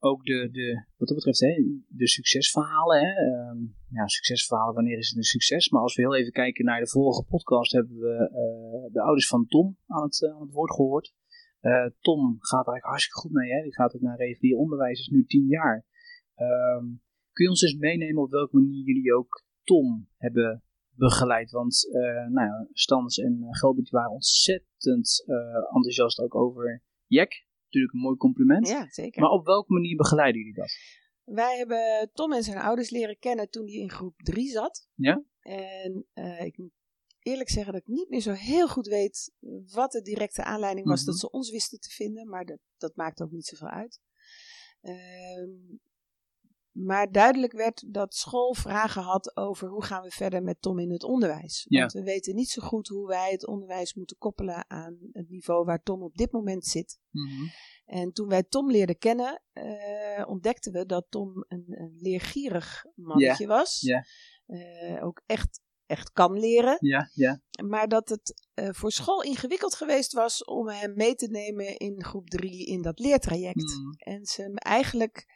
ook 0.00 0.24
de, 0.24 0.48
de, 0.50 0.84
wat 0.96 1.08
dat 1.08 1.16
betreft, 1.16 1.40
hè, 1.40 1.64
de 1.88 2.08
succesverhalen. 2.08 3.00
Hè, 3.00 3.12
ehm, 3.30 3.58
ja, 3.88 4.06
succesverhalen, 4.06 4.74
wanneer 4.74 4.98
is 4.98 5.08
het 5.08 5.16
een 5.16 5.22
succes? 5.22 5.68
Maar 5.68 5.82
als 5.82 5.94
we 5.94 6.02
heel 6.02 6.16
even 6.16 6.32
kijken 6.32 6.64
naar 6.64 6.80
de 6.80 6.88
vorige 6.88 7.24
podcast, 7.24 7.72
hebben 7.72 7.98
we 7.98 8.14
eh, 8.14 8.92
de 8.92 9.00
ouders 9.00 9.26
van 9.26 9.46
Tom 9.46 9.76
aan 9.86 10.02
het, 10.02 10.22
eh, 10.22 10.34
aan 10.34 10.40
het 10.40 10.52
woord 10.52 10.70
gehoord. 10.70 11.14
Eh, 11.60 11.86
Tom 12.00 12.36
gaat 12.38 12.66
eigenlijk 12.66 12.84
hartstikke 12.84 13.18
goed 13.18 13.32
mee. 13.32 13.50
Hè? 13.50 13.62
Die 13.62 13.74
gaat 13.74 13.94
ook 13.94 14.00
naar 14.00 14.16
regulier 14.16 14.56
onderwijs, 14.56 15.00
is 15.00 15.08
nu 15.08 15.24
tien 15.24 15.46
jaar. 15.46 15.86
Ehm, 16.34 16.84
kun 17.32 17.44
je 17.44 17.48
ons 17.48 17.62
eens 17.62 17.76
meenemen 17.76 18.22
op 18.22 18.30
welke 18.30 18.56
manier 18.56 18.84
jullie 18.84 19.14
ook 19.14 19.44
Tom 19.62 20.08
hebben 20.16 20.62
begeleid? 20.94 21.50
Want 21.50 21.88
eh 21.92 22.26
nou 22.32 22.46
ja, 22.46 22.66
Stans 22.72 23.18
en 23.18 23.46
Gelbert 23.50 23.90
waren 23.90 24.10
ontzettend 24.10 25.24
enthousiast 25.72 26.20
ook 26.20 26.34
over 26.34 26.82
Jack. 27.06 27.48
Natuurlijk 27.70 27.94
een 27.94 28.00
mooi 28.00 28.16
compliment. 28.16 28.68
Ja, 28.68 28.86
zeker. 28.90 29.20
Maar 29.22 29.30
op 29.30 29.46
welke 29.46 29.72
manier 29.72 29.96
begeleiden 29.96 30.40
jullie 30.40 30.54
dat? 30.56 30.70
Wij 31.24 31.56
hebben 31.56 32.10
Tom 32.12 32.32
en 32.32 32.42
zijn 32.42 32.58
ouders 32.58 32.90
leren 32.90 33.18
kennen 33.18 33.50
toen 33.50 33.66
hij 33.66 33.74
in 33.76 33.90
groep 33.90 34.14
3 34.16 34.48
zat. 34.50 34.88
Ja? 34.94 35.22
En 35.40 36.06
eh, 36.12 36.44
ik 36.44 36.58
moet 36.58 36.72
eerlijk 37.20 37.48
zeggen 37.50 37.72
dat 37.72 37.80
ik 37.80 37.86
niet 37.88 38.08
meer 38.08 38.20
zo 38.20 38.32
heel 38.32 38.68
goed 38.68 38.86
weet 38.86 39.32
wat 39.72 39.92
de 39.92 40.02
directe 40.02 40.44
aanleiding 40.44 40.86
was 40.86 41.00
Mhm. 41.00 41.10
dat 41.10 41.18
ze 41.18 41.30
ons 41.30 41.50
wisten 41.50 41.80
te 41.80 41.90
vinden. 41.90 42.28
Maar 42.28 42.44
dat, 42.44 42.58
dat 42.76 42.96
maakt 42.96 43.20
ook 43.22 43.30
niet 43.30 43.46
zoveel 43.46 43.68
uit. 43.68 44.00
Ehm, 44.80 45.50
maar 46.84 47.12
duidelijk 47.12 47.52
werd 47.52 47.84
dat 47.86 48.14
school 48.14 48.54
vragen 48.54 49.02
had 49.02 49.36
over 49.36 49.68
hoe 49.68 49.84
gaan 49.84 50.02
we 50.02 50.10
verder 50.10 50.42
met 50.42 50.62
Tom 50.62 50.78
in 50.78 50.90
het 50.90 51.04
onderwijs. 51.04 51.66
Ja. 51.68 51.80
Want 51.80 51.92
we 51.92 52.02
weten 52.02 52.34
niet 52.34 52.48
zo 52.48 52.62
goed 52.62 52.88
hoe 52.88 53.06
wij 53.06 53.30
het 53.30 53.46
onderwijs 53.46 53.94
moeten 53.94 54.16
koppelen 54.18 54.70
aan 54.70 54.98
het 55.12 55.28
niveau 55.28 55.64
waar 55.64 55.82
Tom 55.82 56.02
op 56.02 56.16
dit 56.16 56.32
moment 56.32 56.64
zit. 56.64 56.98
Mhm. 57.10 57.46
En 57.84 58.12
toen 58.12 58.28
wij 58.28 58.42
Tom 58.42 58.70
leerden 58.70 58.98
kennen, 58.98 59.42
eh, 59.52 60.28
ontdekten 60.28 60.72
we 60.72 60.86
dat 60.86 61.06
Tom 61.08 61.44
een, 61.48 61.64
een 61.68 61.96
leergierig 61.98 62.84
mannetje 62.94 63.46
was. 63.46 63.82
Eh, 64.46 65.04
ook 65.04 65.22
echt, 65.26 65.60
echt 65.86 66.12
kan 66.12 66.38
leren. 66.38 66.76
Ja, 66.80 67.10
ja. 67.14 67.42
Maar 67.64 67.88
dat 67.88 68.08
het 68.08 68.48
uh, 68.54 68.68
voor 68.72 68.92
school 68.92 69.22
ingewikkeld 69.22 69.74
geweest 69.74 70.12
was 70.12 70.44
om 70.44 70.68
hem 70.68 70.94
mee 70.94 71.14
te 71.14 71.26
nemen 71.26 71.76
in 71.76 72.04
groep 72.04 72.28
3 72.28 72.66
in 72.66 72.82
dat 72.82 72.98
leertraject. 72.98 73.76
Mm. 73.76 73.94
En 73.96 74.24
ze 74.26 74.42
hem 74.42 74.56
eigenlijk 74.56 75.26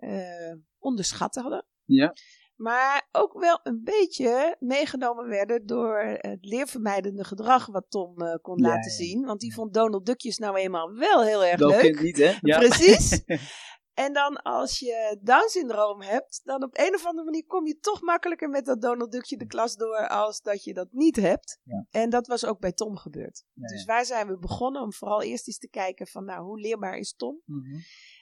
uh, 0.00 0.54
onderschat 0.78 1.34
hadden. 1.34 1.66
Ja. 1.84 2.14
Maar 2.56 3.08
ook 3.12 3.40
wel 3.40 3.60
een 3.62 3.80
beetje 3.84 4.56
meegenomen 4.58 5.28
werden 5.28 5.66
door 5.66 5.98
het 6.18 6.44
leervermijdende 6.44 7.24
gedrag 7.24 7.66
wat 7.66 7.86
Tom 7.88 8.22
uh, 8.22 8.34
kon 8.42 8.62
Ja, 8.62 8.68
laten 8.68 8.90
zien. 8.90 9.24
Want 9.24 9.40
die 9.40 9.54
vond 9.54 9.74
Donald 9.74 10.06
Duckjes 10.06 10.38
nou 10.38 10.56
eenmaal 10.56 10.92
wel 10.92 11.22
heel 11.22 11.44
erg 11.44 11.58
Welk 11.58 11.82
leuk. 11.82 12.00
niet, 12.00 12.16
hè? 12.16 12.34
Ja. 12.40 12.58
Precies. 12.58 13.22
En 13.94 14.12
dan 14.12 14.42
als 14.42 14.78
je 14.78 15.18
Down-syndroom 15.22 16.02
hebt, 16.02 16.40
dan 16.44 16.62
op 16.62 16.78
een 16.78 16.94
of 16.94 17.06
andere 17.06 17.24
manier 17.24 17.46
kom 17.46 17.66
je 17.66 17.78
toch 17.78 18.00
makkelijker 18.02 18.48
met 18.48 18.64
dat 18.64 18.80
Donald 18.80 19.12
Duckje 19.12 19.36
de 19.36 19.46
klas 19.46 19.76
door 19.76 20.08
als 20.08 20.40
dat 20.40 20.64
je 20.64 20.74
dat 20.74 20.88
niet 20.90 21.16
hebt. 21.16 21.58
Ja. 21.62 21.86
En 21.90 22.10
dat 22.10 22.26
was 22.26 22.44
ook 22.44 22.58
bij 22.60 22.72
Tom 22.72 22.96
gebeurd. 22.96 23.44
Ja, 23.52 23.66
Dus 23.66 23.80
ja. 23.80 23.92
waar 23.92 24.04
zijn 24.04 24.26
we 24.26 24.38
begonnen 24.38 24.82
om 24.82 24.92
vooral 24.92 25.22
eerst 25.22 25.46
eens 25.46 25.58
te 25.58 25.68
kijken 25.68 26.06
van 26.06 26.24
nou, 26.24 26.42
hoe 26.44 26.60
leerbaar 26.60 26.96
is 26.96 27.14
Tom? 27.14 27.40
Mhm. 27.44 27.76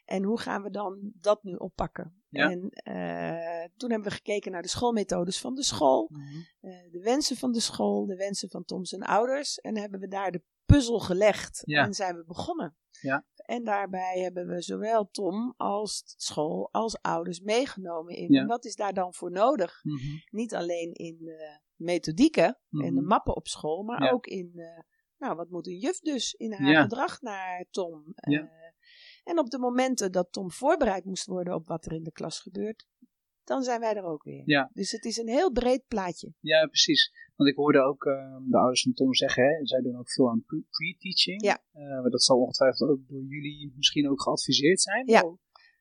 En 0.09 0.23
hoe 0.23 0.41
gaan 0.41 0.62
we 0.62 0.71
dan 0.71 1.12
dat 1.21 1.43
nu 1.43 1.55
oppakken? 1.55 2.23
Ja. 2.29 2.50
En 2.50 2.69
eh, 2.71 3.69
toen 3.77 3.91
hebben 3.91 4.09
we 4.09 4.15
gekeken 4.17 4.53
naar 4.53 4.62
de 4.62 4.69
schoolmethodes 4.69 5.41
van 5.41 5.55
de 5.55 5.62
school, 5.62 6.09
Mhm. 6.12 6.23
eh, 6.61 6.91
de 6.93 7.00
wensen 7.03 7.37
van 7.37 7.53
de 7.53 7.61
school, 7.61 8.07
de 8.07 8.17
wensen 8.17 8.50
van 8.50 8.65
Tom 8.65 8.85
zijn 8.85 9.03
ouders. 9.03 9.59
En 9.59 9.79
hebben 9.79 10.00
we 10.00 10.09
daar 10.09 10.31
de 10.31 10.43
puzzel 10.65 10.99
gelegd 11.00 11.62
Ja. 11.65 11.85
en 11.85 11.95
zijn 11.95 12.17
we 12.17 12.25
begonnen. 12.25 12.77
Ja. 13.00 13.27
En 13.37 13.65
daarbij 13.65 14.21
hebben 14.21 14.47
we 14.47 14.62
zowel 14.62 15.09
Tom 15.11 15.55
als 15.57 16.03
school 16.17 16.69
als 16.73 17.00
ouders 17.00 17.41
meegenomen 17.41 18.15
in. 18.15 18.33
Ja. 18.33 18.41
En 18.41 18.47
wat 18.47 18.65
is 18.65 18.75
daar 18.75 18.95
dan 18.95 19.15
voor 19.15 19.31
nodig? 19.31 19.81
Mhm. 19.83 19.97
Niet 20.31 20.55
alleen 20.55 20.93
in 20.93 21.17
de 21.19 21.61
methodieken 21.75 22.45
en 22.71 22.95
de 22.95 23.00
Mhm. 23.00 23.05
mappen 23.07 23.37
op 23.37 23.47
school, 23.49 23.83
maar 23.83 24.12
ook 24.12 24.27
in, 24.27 24.53
eh, 24.55 24.79
nou, 25.19 25.37
wat 25.37 25.49
moet 25.50 25.67
een 25.67 25.79
juf 25.79 25.99
dus 25.99 26.33
in 26.35 26.53
haar 26.53 26.83
gedrag 26.83 27.21
naar 27.21 27.67
Tom? 27.71 28.05
En 29.28 29.38
op 29.38 29.50
de 29.50 29.58
momenten 29.58 30.12
dat 30.12 30.32
Tom 30.32 30.50
voorbereid 30.50 31.04
moest 31.04 31.26
worden 31.26 31.54
op 31.54 31.66
wat 31.66 31.85
er 31.87 31.92
in 31.92 32.02
de 32.02 32.12
klas 32.12 32.40
gebeurt, 32.40 32.87
dan 33.44 33.62
zijn 33.62 33.80
wij 33.80 33.94
er 33.94 34.04
ook 34.04 34.23
weer. 34.23 34.42
Ja. 34.44 34.70
Dus 34.73 34.90
het 34.90 35.04
is 35.04 35.16
een 35.16 35.28
heel 35.28 35.52
breed 35.52 35.87
plaatje. 35.88 36.32
Ja, 36.40 36.66
precies. 36.66 37.12
Want 37.37 37.50
ik 37.50 37.56
hoorde 37.56 37.80
ook 37.80 38.04
eh, 38.04 38.37
de 38.49 38.56
ouders 38.56 38.82
van 38.82 38.92
Tom 38.92 39.14
zeggen, 39.14 39.42
hè, 39.44 39.66
zij 39.66 39.80
doen 39.80 39.99
ook 39.99 40.11
veel 40.11 40.30
aan 40.30 40.42
pre- 40.47 40.62
pre-teaching. 40.70 41.42
Ja. 41.42 41.62
Eh, 41.73 41.82
maar 42.00 42.11
dat 42.11 42.23
zal 42.23 42.40
ongetwijfeld 42.40 42.90
ook 42.90 43.08
door 43.08 43.25
jullie 43.25 43.73
misschien 43.76 44.11
ook 44.11 44.23
geadviseerd 44.23 44.80
zijn. 44.80 45.06
Ja. 45.06 45.23
Of- 45.23 45.38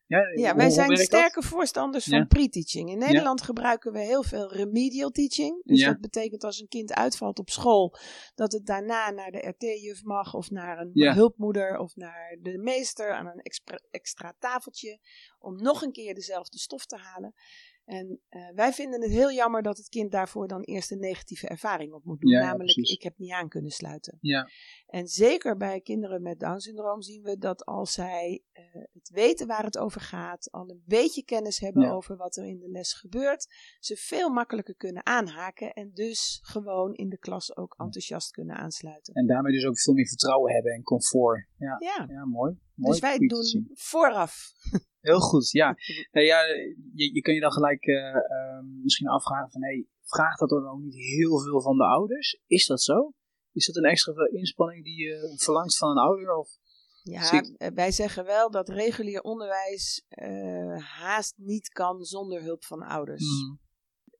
Ja, 0.08 0.18
Ja, 0.34 0.54
wij 0.56 0.70
zijn 0.70 0.88
sterke 0.96 1.42
voorstanders 1.42 2.04
van 2.04 2.26
pre-teaching. 2.26 2.90
In 2.90 2.98
Nederland 2.98 3.42
gebruiken 3.42 3.92
we 3.92 3.98
heel 3.98 4.22
veel 4.22 4.52
remedial 4.52 5.10
teaching. 5.10 5.60
Dus 5.64 5.78
dat 5.88 6.00
betekent 6.00 6.44
als 6.44 6.60
een 6.60 6.68
kind 6.68 6.92
uitvalt 6.94 7.38
op 7.38 7.50
school, 7.50 7.96
dat 8.34 8.52
het 8.52 8.66
daarna 8.66 9.10
naar 9.10 9.30
de 9.30 9.48
RT-juf 9.48 10.02
mag, 10.04 10.34
of 10.34 10.50
naar 10.50 10.78
een 10.78 10.90
hulpmoeder, 11.14 11.78
of 11.78 11.96
naar 11.96 12.36
de 12.42 12.58
meester 12.58 13.12
aan 13.12 13.26
een 13.26 13.40
extra, 13.40 13.78
extra 13.90 14.34
tafeltje, 14.38 14.98
om 15.38 15.62
nog 15.62 15.82
een 15.82 15.92
keer 15.92 16.14
dezelfde 16.14 16.58
stof 16.58 16.86
te 16.86 16.96
halen. 16.96 17.34
En 17.88 18.20
eh, 18.28 18.48
wij 18.54 18.72
vinden 18.72 19.02
het 19.02 19.10
heel 19.10 19.32
jammer 19.32 19.62
dat 19.62 19.76
het 19.76 19.88
kind 19.88 20.12
daarvoor 20.12 20.48
dan 20.48 20.62
eerst 20.62 20.90
een 20.90 20.98
negatieve 20.98 21.48
ervaring 21.48 21.92
op 21.92 22.04
moet 22.04 22.20
doen. 22.20 22.30
Ja, 22.30 22.40
namelijk, 22.40 22.76
ik 22.76 23.02
heb 23.02 23.18
niet 23.18 23.32
aan 23.32 23.48
kunnen 23.48 23.70
sluiten. 23.70 24.18
Ja, 24.20 24.48
En 24.86 25.06
zeker 25.06 25.56
bij 25.56 25.80
kinderen 25.80 26.22
met 26.22 26.40
Down-syndroom 26.40 27.02
zien 27.02 27.22
we 27.22 27.38
dat 27.38 27.64
als 27.64 27.92
zij 27.92 28.42
eh, 28.52 28.64
het 28.92 29.10
weten 29.10 29.46
waar 29.46 29.64
het 29.64 29.78
over 29.78 30.00
gaat, 30.00 30.50
al 30.50 30.70
een 30.70 30.82
beetje 30.86 31.24
kennis 31.24 31.58
hebben 31.58 31.90
over 31.90 32.16
wat 32.16 32.36
er 32.36 32.44
in 32.44 32.58
de 32.58 32.70
les 32.70 32.92
gebeurt, 32.92 33.46
ze 33.78 33.96
veel 33.96 34.30
makkelijker 34.30 34.76
kunnen 34.76 35.06
aanhaken 35.06 35.72
en 35.72 35.90
dus 35.94 36.38
gewoon 36.42 36.94
in 36.94 37.08
de 37.08 37.18
klas 37.18 37.56
ook 37.56 37.74
enthousiast 37.78 38.30
kunnen 38.30 38.56
aansluiten. 38.56 39.14
en 39.14 39.26
daarmee 39.26 39.52
dus 39.52 39.66
ook 39.66 39.80
veel 39.80 39.94
meer 39.94 40.08
vertrouwen 40.08 40.52
hebben 40.52 40.72
en 40.72 40.82
comfort. 40.82 41.46
Ja, 41.58 41.76
Ja, 41.78 42.24
mooi. 42.24 42.58
mooi. 42.74 42.90
dus 42.90 43.00
wij 43.00 43.18
doen 43.18 43.70
vooraf. 43.74 44.36
Heel 45.08 45.20
goed, 45.20 45.50
ja. 45.50 45.76
Nou 46.14 46.26
ja 46.26 46.40
je, 46.94 47.14
je 47.14 47.20
kan 47.20 47.34
je 47.34 47.40
dan 47.40 47.52
gelijk 47.52 47.84
eh, 47.84 48.16
eh, 48.16 48.64
misschien 48.82 49.08
afvragen 49.08 49.50
van, 49.50 49.62
hey, 49.62 49.86
vraagt 50.04 50.38
dat 50.38 50.48
dan 50.48 50.68
ook 50.68 50.80
niet 50.80 50.94
heel 50.94 51.40
veel 51.40 51.60
van 51.60 51.76
de 51.76 51.84
ouders? 51.84 52.40
Is 52.46 52.66
dat 52.66 52.82
zo? 52.82 53.12
Is 53.52 53.66
dat 53.66 53.76
een 53.76 53.90
extra 53.90 54.12
inspanning 54.32 54.84
die 54.84 55.04
je 55.06 55.34
verlangt 55.36 55.76
van 55.76 55.90
een 55.90 55.98
ouder? 55.98 56.36
Of? 56.36 56.48
Ja, 57.02 57.42
eh, 57.42 57.70
wij 57.74 57.92
zeggen 57.92 58.24
wel 58.24 58.50
dat 58.50 58.68
regulier 58.68 59.20
onderwijs 59.20 60.04
eh, 60.08 60.78
haast 60.78 61.34
niet 61.36 61.68
kan 61.68 62.04
zonder 62.04 62.42
hulp 62.42 62.64
van 62.64 62.82
ouders. 62.82 63.42
Mhm. 63.42 63.56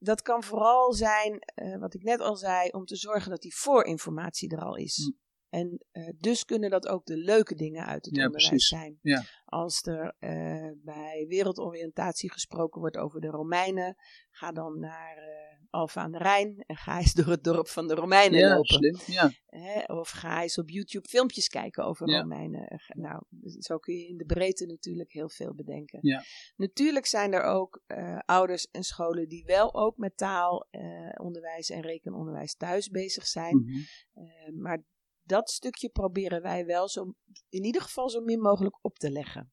Dat 0.01 0.23
kan 0.23 0.43
vooral 0.43 0.93
zijn, 0.93 1.39
wat 1.79 1.95
ik 1.95 2.03
net 2.03 2.21
al 2.21 2.37
zei, 2.37 2.69
om 2.69 2.85
te 2.85 2.97
zorgen 2.97 3.31
dat 3.31 3.41
die 3.41 3.57
voorinformatie 3.57 4.51
er 4.51 4.63
al 4.63 4.77
is. 4.77 4.99
Mm. 4.99 5.19
En 5.49 5.85
eh, 5.91 6.09
dus 6.19 6.45
kunnen 6.45 6.71
dat 6.71 6.89
ook 6.89 7.05
de 7.07 7.17
leuke 7.17 7.55
dingen 7.55 7.87
uit 7.87 8.05
het 8.05 8.15
Ja, 8.17 8.25
onderwijs 8.25 8.49
precies. 8.49 8.69
zijn. 8.69 8.99
Ja. 9.03 9.23
Als 9.45 9.83
er 9.83 10.15
eh, 10.19 10.71
bij 10.85 11.25
wereldoriëntatie 11.29 12.33
gesproken 12.33 12.81
wordt 12.81 12.97
over 12.97 13.21
de 13.21 13.29
Romeinen, 13.29 13.97
ga 14.31 14.53
dan 14.53 14.79
naar 14.81 15.17
eh 15.17 15.47
Alfa 15.71 16.01
aan 16.01 16.13
de 16.13 16.19
Rijn 16.19 16.65
en 16.67 16.77
ga 16.77 16.99
eens 16.99 17.13
door 17.19 17.27
het 17.27 17.45
dorp 17.45 17.69
van 17.69 17.89
de 17.89 17.95
Romeinen 17.95 18.39
Ja, 18.41 18.49
lopen. 18.55 18.67
slim. 18.75 18.97
Ja, 19.07 19.31
Hè, 19.47 19.83
of 19.95 20.11
ga 20.11 20.43
eens 20.43 20.59
op 20.59 20.71
YouTube 20.71 21.09
filmpjes 21.09 21.49
kijken 21.49 21.85
over. 21.85 22.07
Romeinen. 22.19 22.81
Nou, 22.89 23.23
zo 23.59 23.79
kun 23.79 23.95
je 23.95 24.07
in 24.07 24.17
de 24.17 24.25
breedte 24.25 24.67
natuurlijk 24.67 25.13
heel 25.13 25.29
veel 25.29 25.55
bedenken. 25.55 25.99
Ja. 26.03 26.23
Natuurlijk 26.57 27.07
zijn 27.07 27.33
er 27.33 27.43
ook 27.43 27.83
ouders 28.25 28.69
en 28.71 28.83
scholen 28.83 29.29
die 29.29 29.45
wel 29.45 29.75
ook 29.75 29.97
met 29.97 30.17
taalonderwijs 30.17 31.71
en 31.71 31.81
rekenonderwijs 31.81 32.55
thuis 32.55 32.89
bezig 32.89 33.27
zijn. 33.27 33.57
Mhm. 33.57 34.61
Maar 34.61 34.83
dat 35.29 35.51
stukje 35.51 35.89
proberen 35.89 36.43
wij 36.43 36.67
wel 36.67 36.89
zo, 36.89 37.15
in 37.49 37.65
ieder 37.65 37.83
geval 37.83 38.11
zo 38.11 38.21
min 38.21 38.41
mogelijk 38.41 38.79
op 38.85 38.99
te 38.99 39.11
leggen. 39.11 39.53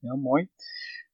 Heel 0.00 0.16
mooi. 0.16 0.48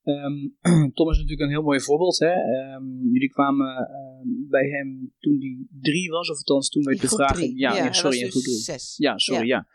Ehm, 0.02 0.49
Tom 0.97 1.11
is 1.11 1.16
natuurlijk 1.16 1.40
een 1.40 1.49
heel 1.49 1.62
mooi 1.62 1.80
voorbeeld. 1.80 2.18
Hè? 2.18 2.32
Ehm, 2.32 3.12
jullie 3.12 3.30
kwamen 3.30 3.76
ehm, 3.76 4.49
bij 4.49 4.68
hem 4.68 5.12
toen 5.18 5.37
hij 5.40 5.66
drie 5.80 6.11
was, 6.11 6.30
of 6.30 6.37
althans 6.37 6.68
toen 6.68 6.82
werd 6.82 7.00
de 7.00 7.09
vraag. 7.09 7.40
Ja, 7.40 7.49
ja, 7.54 7.75
hij 7.75 7.92
sorry, 7.92 8.21
was 8.21 8.26
in 8.26 8.30
dus 8.30 8.42
drie. 8.42 8.56
zes. 8.56 8.94
Ja, 8.97 9.18
sorry, 9.18 9.47
ja. 9.47 9.66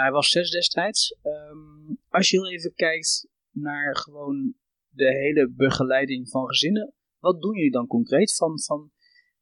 Hij 0.00 0.10
was 0.10 0.28
zes 0.28 0.50
destijds. 0.50 1.16
Als 2.08 2.30
je 2.30 2.36
heel 2.36 2.50
even 2.50 2.74
kijkt 2.74 3.28
naar 3.50 3.96
gewoon 3.96 4.54
de 4.88 5.12
hele 5.12 5.50
begeleiding 5.50 6.28
van 6.28 6.46
gezinnen, 6.46 6.94
wat 7.18 7.42
doen 7.42 7.56
jullie 7.56 7.70
dan 7.70 7.86
concreet? 7.86 8.34
Van, 8.34 8.60
van, 8.60 8.90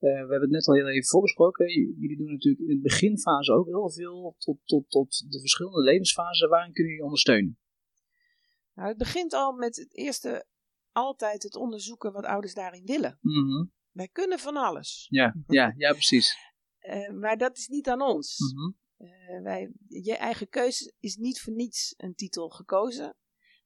we 0.03 0.19
hebben 0.19 0.41
het 0.41 0.51
net 0.51 0.67
al 0.67 0.75
heel 0.75 0.89
even 0.89 1.09
voorbesproken. 1.09 1.67
Jullie 1.99 2.17
doen 2.17 2.33
natuurlijk 2.33 2.69
in 2.69 2.77
de 2.77 2.81
beginfase 2.81 3.53
ook 3.53 3.67
heel 3.67 3.91
veel 3.91 4.35
tot, 4.39 4.59
tot, 4.65 4.91
tot 4.91 5.25
de 5.29 5.41
verschillende 5.41 5.83
levensfasen. 5.83 6.49
Waarin 6.49 6.73
kunnen 6.73 6.91
jullie 6.93 7.05
ondersteunen? 7.05 7.59
Nou, 8.75 8.89
het 8.89 8.99
begint 8.99 9.33
al 9.33 9.53
met 9.53 9.77
het 9.77 9.97
eerste 9.97 10.47
altijd 10.93 11.43
het 11.43 11.57
onderzoeken 11.57 12.13
wat 12.13 12.25
ouders 12.25 12.55
daarin 12.55 12.85
willen. 12.85 13.19
Mhm. 13.21 13.67
Wij 13.91 14.09
kunnen 14.09 14.39
van 14.39 14.57
alles. 14.57 15.07
Ja, 15.09 15.35
ja, 15.47 15.75
ja, 15.77 15.93
precies. 15.93 16.37
Eh, 16.79 17.11
maar 17.11 17.39
dat 17.39 17.57
is 17.57 17.69
niet 17.69 17.89
aan 17.89 18.03
ons. 18.03 18.39
Mhm. 18.39 18.73
Eh, 19.09 19.43
wij, 19.43 19.73
je 19.87 20.17
eigen 20.17 20.49
keuze 20.49 20.95
is 21.01 21.17
niet 21.17 21.41
voor 21.41 21.53
niets 21.53 21.95
een 21.97 22.15
titel 22.15 22.49
gekozen. 22.49 23.17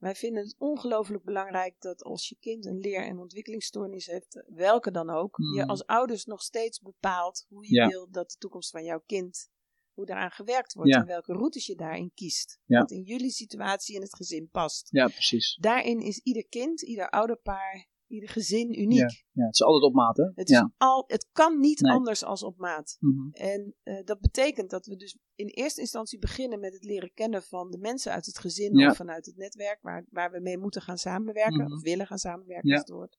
Wij 0.07 0.15
vinden 0.15 0.43
het 0.43 0.55
ongelooflijk 0.59 1.25
belangrijk 1.25 1.75
dat 1.81 2.03
als 2.03 2.29
je 2.29 2.37
kind 2.41 2.67
een 2.67 2.79
leer- 2.79 3.07
en 3.07 3.19
ontwikkelingsstoornis 3.19 4.07
heeft, 4.07 4.43
welke 4.47 4.91
dan 4.91 5.11
ook, 5.11 5.37
je 5.37 5.61
Mhm. 5.61 5.71
als 5.71 5.87
ouders 5.87 6.25
nog 6.25 6.43
steeds 6.43 6.81
bepaalt 6.81 7.45
hoe 7.49 7.67
je 7.69 7.75
Ja. 7.75 7.87
wil 7.89 8.11
dat 8.11 8.31
de 8.31 8.37
toekomst 8.39 8.71
van 8.71 8.85
jouw 8.85 9.03
kind, 9.07 9.49
hoe 9.93 10.07
daaraan 10.07 10.31
gewerkt 10.31 10.73
wordt 10.73 10.91
Ja. 10.91 11.01
en 11.01 11.07
welke 11.07 11.33
routes 11.33 11.67
je 11.67 11.75
daarin 11.75 12.11
kiest. 12.15 12.59
Ja. 12.65 12.79
Wat 12.81 12.91
in 12.91 13.03
jullie 13.03 13.31
situatie 13.31 13.97
en 13.97 14.03
het 14.03 14.15
gezin 14.17 14.49
past. 14.51 14.89
Ja, 14.91 15.07
precies. 15.09 15.57
Daarin 15.61 16.01
is 16.01 16.19
ieder 16.19 16.47
kind, 16.49 16.83
ieder 16.83 17.11
ouderpaar, 17.11 17.89
ieder 18.07 18.29
gezin 18.29 18.81
uniek. 18.81 19.25
Ja, 19.33 19.45
het 19.45 19.55
is 19.55 19.63
altijd 19.63 19.83
op 19.85 19.95
maat, 19.95 20.17
hè? 20.17 20.25
Het, 20.35 20.49
is 20.51 20.57
ja. 20.57 20.73
al, 20.77 21.05
het 21.07 21.29
kan 21.33 21.61
niet 21.61 21.81
Nee. 21.81 21.93
anders 21.93 22.25
als 22.25 22.43
op 22.43 22.57
maat. 22.59 22.97
Mhm. 23.01 23.29
En 23.33 23.75
eh, 23.83 24.05
dat 24.05 24.21
betekent 24.21 24.71
dat 24.71 24.87
we 24.87 24.97
dus 24.97 25.19
in 25.35 25.47
eerste 25.47 25.81
instantie 25.81 26.19
beginnen 26.19 26.61
met 26.61 26.73
het 26.73 26.85
leren 26.85 27.11
kennen 27.15 27.43
van 27.43 27.71
de 27.71 27.79
mensen 27.79 28.13
uit 28.13 28.27
het 28.27 28.39
gezin 28.39 28.77
Ja. 28.79 28.91
of 28.91 28.97
vanuit 28.97 29.27
het 29.27 29.37
netwerk 29.37 29.79
waar, 29.83 30.05
waar 30.11 30.31
we 30.31 30.41
mee 30.41 30.59
moeten 30.59 30.83
gaan 30.83 30.99
samenwerken 30.99 31.65
Mhm. 31.65 31.73
of 31.73 31.83
willen 31.83 32.07
gaan 32.07 32.19
samenwerken 32.19 32.69
Ja. 32.69 32.75
is 32.75 32.81
het 32.81 32.91
woord. 32.91 33.19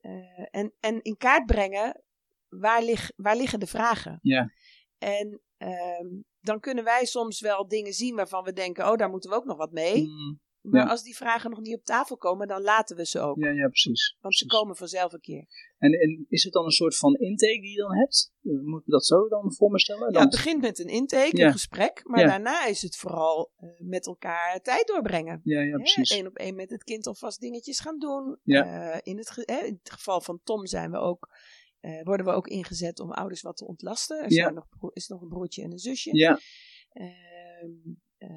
Eh, 0.00 0.46
en, 0.50 0.74
en 0.80 1.02
in 1.02 1.16
kaart 1.16 1.46
brengen 1.46 2.02
waar, 2.48 2.82
lig, 2.82 3.12
waar 3.16 3.36
liggen 3.36 3.60
de 3.60 3.66
vragen. 3.66 4.18
Ja. 4.22 4.50
En 4.98 5.40
ehm, 5.56 6.06
dan 6.40 6.60
kunnen 6.60 6.84
wij 6.84 7.04
soms 7.04 7.40
wel 7.40 7.68
dingen 7.68 7.92
zien 7.92 8.14
waarvan 8.14 8.44
we 8.44 8.52
denken, 8.52 8.90
oh 8.90 8.96
daar 8.96 9.10
moeten 9.10 9.30
we 9.30 9.36
ook 9.36 9.44
nog 9.44 9.56
wat 9.56 9.72
mee. 9.72 10.02
Mhm. 10.02 10.34
Maar 10.62 10.82
Ja. 10.84 10.90
als 10.90 11.02
die 11.02 11.16
vragen 11.16 11.50
nog 11.50 11.60
niet 11.60 11.74
op 11.76 11.84
tafel 11.84 12.16
komen, 12.16 12.46
dan 12.48 12.62
laten 12.62 12.96
we 12.96 13.06
ze 13.06 13.20
ook. 13.20 13.36
Ja, 13.38 13.50
ja, 13.50 13.66
precies. 13.68 14.16
Want 14.20 14.34
ze 14.36 14.44
precies. 14.44 14.60
komen 14.60 14.76
vanzelf 14.76 15.12
een 15.12 15.20
keer. 15.20 15.46
En, 15.78 15.92
en 15.92 16.26
is 16.28 16.44
het 16.44 16.52
dan 16.52 16.64
een 16.64 16.70
soort 16.70 16.96
van 16.96 17.14
intake 17.14 17.60
die 17.60 17.70
je 17.70 17.76
dan 17.80 17.96
hebt? 17.96 18.32
Moet 18.40 18.80
ik 18.80 18.90
dat 18.90 19.04
zo 19.06 19.28
dan 19.28 19.52
voor 19.54 19.70
me 19.70 19.78
stellen? 19.78 20.06
Ja, 20.06 20.10
Dan- 20.12 20.22
het 20.22 20.30
begint 20.30 20.60
met 20.60 20.78
een 20.78 20.88
intake, 20.88 21.36
Ja. 21.36 21.46
een 21.46 21.52
gesprek. 21.52 22.00
Maar 22.04 22.20
Ja. 22.20 22.26
daarna 22.26 22.66
is 22.66 22.82
het 22.82 22.96
vooral 22.96 23.52
eh, 23.56 23.68
met 23.78 24.06
elkaar 24.06 24.60
tijd 24.60 24.86
doorbrengen. 24.86 25.40
ja, 25.44 25.60
ja, 25.60 25.76
precies. 25.76 26.10
Eén 26.10 26.26
op 26.26 26.36
één 26.36 26.54
met 26.54 26.70
het 26.70 26.84
kind 26.84 27.06
alvast 27.06 27.40
dingetjes 27.40 27.80
gaan 27.80 27.98
doen. 27.98 28.38
Ja. 28.42 28.92
Eh, 28.92 28.98
in, 29.02 29.18
het 29.18 29.30
ge- 29.30 29.42
hè, 29.52 29.58
in 29.66 29.78
het 29.82 29.92
geval 29.92 30.20
van 30.20 30.40
Tom 30.44 30.66
zijn 30.66 30.90
we 30.90 30.98
ook 30.98 31.28
eh, 31.80 32.02
worden 32.02 32.26
we 32.26 32.32
ook 32.32 32.46
ingezet 32.48 33.00
om 33.00 33.10
ouders 33.12 33.40
wat 33.42 33.56
te 33.56 33.66
ontlasten. 33.66 34.16
Er 34.18 34.32
Ja. 34.32 34.42
zijn 34.42 34.54
nog, 34.54 34.66
is 34.92 35.08
nog 35.08 35.20
een 35.22 35.28
broertje 35.28 35.62
en 35.62 35.72
een 35.72 35.78
zusje. 35.78 36.16
Ja, 36.16 36.38
Ehm, 36.92 37.70
eh, 38.18 38.30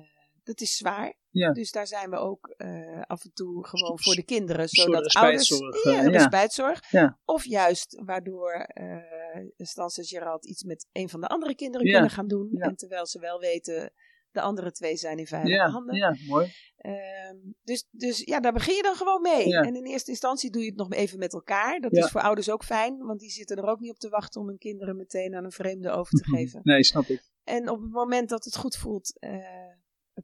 dat 0.45 0.61
is 0.61 0.77
zwaar. 0.77 1.13
Ja. 1.29 1.51
Dus 1.51 1.71
daar 1.71 1.87
zijn 1.87 2.09
we 2.09 2.15
ook 2.15 2.47
eh, 2.47 3.01
af 3.01 3.23
en 3.23 3.31
toe 3.33 3.67
gewoon 3.67 3.99
voor 3.99 4.15
de 4.15 4.23
kinderen. 4.23 4.69
Zodat 4.69 5.13
ouders. 5.13 5.49
Ja, 5.49 5.57
eh, 5.91 6.03
ja. 6.03 6.09
respijtzorg. 6.09 6.91
Ja. 6.91 7.19
Of 7.25 7.45
juist 7.45 8.01
waardoor 8.05 8.51
eh 8.53 9.23
Stans 9.57 9.97
en 9.97 10.05
Gerald 10.05 10.45
iets 10.45 10.63
met 10.63 10.87
een 10.91 11.09
van 11.09 11.21
de 11.21 11.27
andere 11.27 11.55
kinderen 11.55 11.91
kunnen 11.91 12.09
gaan 12.09 12.27
doen. 12.27 12.51
En 12.53 12.75
terwijl 12.75 13.05
ze 13.05 13.19
wel 13.19 13.39
weten, 13.39 13.93
de 14.31 14.41
andere 14.41 14.71
twee 14.71 14.95
zijn 14.95 15.17
in 15.17 15.27
veilige 15.27 15.71
handen. 15.71 15.95
ja, 15.95 16.15
mooi. 16.27 16.51
Ehm, 16.77 17.37
dus, 17.63 17.87
dus 17.91 18.19
ja, 18.19 18.39
daar 18.39 18.53
begin 18.53 18.75
je 18.75 18.81
dan 18.81 18.95
gewoon 18.95 19.21
mee. 19.21 19.55
En 19.55 19.75
in 19.75 19.85
eerste 19.85 20.11
instantie 20.11 20.51
doe 20.51 20.61
je 20.61 20.67
het 20.67 20.77
nog 20.77 20.93
even 20.93 21.19
met 21.19 21.33
elkaar. 21.33 21.79
Dat 21.79 21.93
is 21.93 22.09
voor 22.09 22.21
ouders 22.21 22.49
ook 22.49 22.63
fijn, 22.63 22.97
want 22.97 23.19
die 23.19 23.29
zitten 23.29 23.57
er 23.57 23.67
ook 23.67 23.79
niet 23.79 23.91
op 23.91 23.99
te 23.99 24.09
wachten 24.09 24.41
om 24.41 24.47
hun 24.47 24.57
kinderen 24.57 24.95
meteen 24.95 25.35
aan 25.35 25.43
een 25.43 25.51
vreemde 25.51 25.89
over 25.89 26.17
te 26.17 26.23
geven. 26.23 26.59
Nee, 26.63 26.83
snap 26.83 27.05
ik. 27.05 27.23
En 27.43 27.69
op 27.69 27.81
het 27.81 27.91
moment 27.91 28.29
dat 28.29 28.43
het 28.43 28.55
goed 28.55 28.75
voelt, 28.75 29.17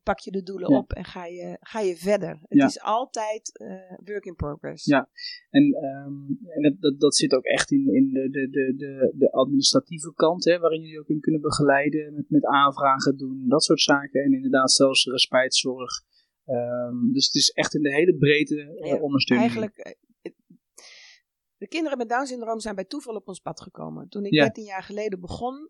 pak 0.04 0.20
je 0.20 0.32
de 0.32 0.44
doelen 0.44 0.72
Ja. 0.72 0.78
op 0.78 0.92
en 0.92 1.06
ga 1.06 1.26
je, 1.26 1.58
ga 1.60 1.80
je 1.80 1.96
verder. 1.98 2.30
Het 2.42 2.58
Ja. 2.60 2.66
is 2.66 2.80
altijd 2.82 3.58
eh, 3.58 3.98
work 4.04 4.26
in 4.26 4.36
progress. 4.36 4.86
Ja. 4.86 5.10
En, 5.50 5.74
ehm, 5.74 6.50
en 6.56 6.62
dat, 6.62 6.82
dat, 6.82 7.00
dat 7.00 7.16
zit 7.16 7.34
ook 7.34 7.44
echt 7.44 7.72
in, 7.72 7.94
in 7.94 8.10
de, 8.14 8.30
de, 8.30 8.50
de, 8.50 8.74
de, 8.76 9.14
de 9.18 9.32
administratieve 9.32 10.14
kant, 10.14 10.44
hè, 10.46 10.60
waarin 10.60 10.82
jullie 10.82 11.00
ook 11.00 11.10
in 11.10 11.20
kunnen 11.20 11.42
begeleiden, 11.42 12.14
met, 12.14 12.30
met 12.30 12.46
aanvragen 12.46 13.18
doen, 13.18 13.46
dat 13.48 13.64
soort 13.64 13.82
zaken. 13.82 14.24
En 14.24 14.34
inderdaad 14.34 14.72
zelfs 14.72 15.06
respijtzorg. 15.06 15.92
Ehm, 16.46 17.12
dus 17.12 17.26
het 17.26 17.36
is 17.36 17.50
echt 17.50 17.74
in 17.76 17.82
de 17.82 17.94
hele 17.94 18.16
breedte 18.18 18.62
eh, 18.62 18.90
Ja, 18.92 19.00
ondersteuning. 19.00 19.50
Eigenlijk, 19.52 19.78
eh, 19.78 19.94
de 21.58 21.68
kinderen 21.68 21.98
met 21.98 22.10
Down 22.10 22.26
syndroom 22.26 22.60
zijn 22.60 22.76
bij 22.76 22.86
toeval 22.86 23.16
op 23.16 23.28
ons 23.28 23.40
pad 23.40 23.62
gekomen. 23.62 24.10
Toen 24.10 24.26
ik 24.26 24.34
Ja. 24.34 24.44
13 24.44 24.64
jaar 24.64 24.84
geleden 24.84 25.20
begon, 25.20 25.70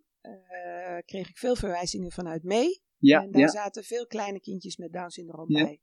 kreeg 1.06 1.30
ik 1.30 1.38
veel 1.38 1.56
verwijzingen 1.56 2.12
vanuit 2.12 2.44
mee. 2.44 2.82
Ja, 3.02 3.22
en 3.24 3.32
daar 3.32 3.42
ja, 3.42 3.48
zaten 3.48 3.84
veel 3.84 4.08
kleine 4.08 4.40
kindjes 4.40 4.78
met 4.78 4.94
Down 4.94 5.10
syndroom 5.10 5.52
Ja. 5.56 5.64
bij. 5.64 5.82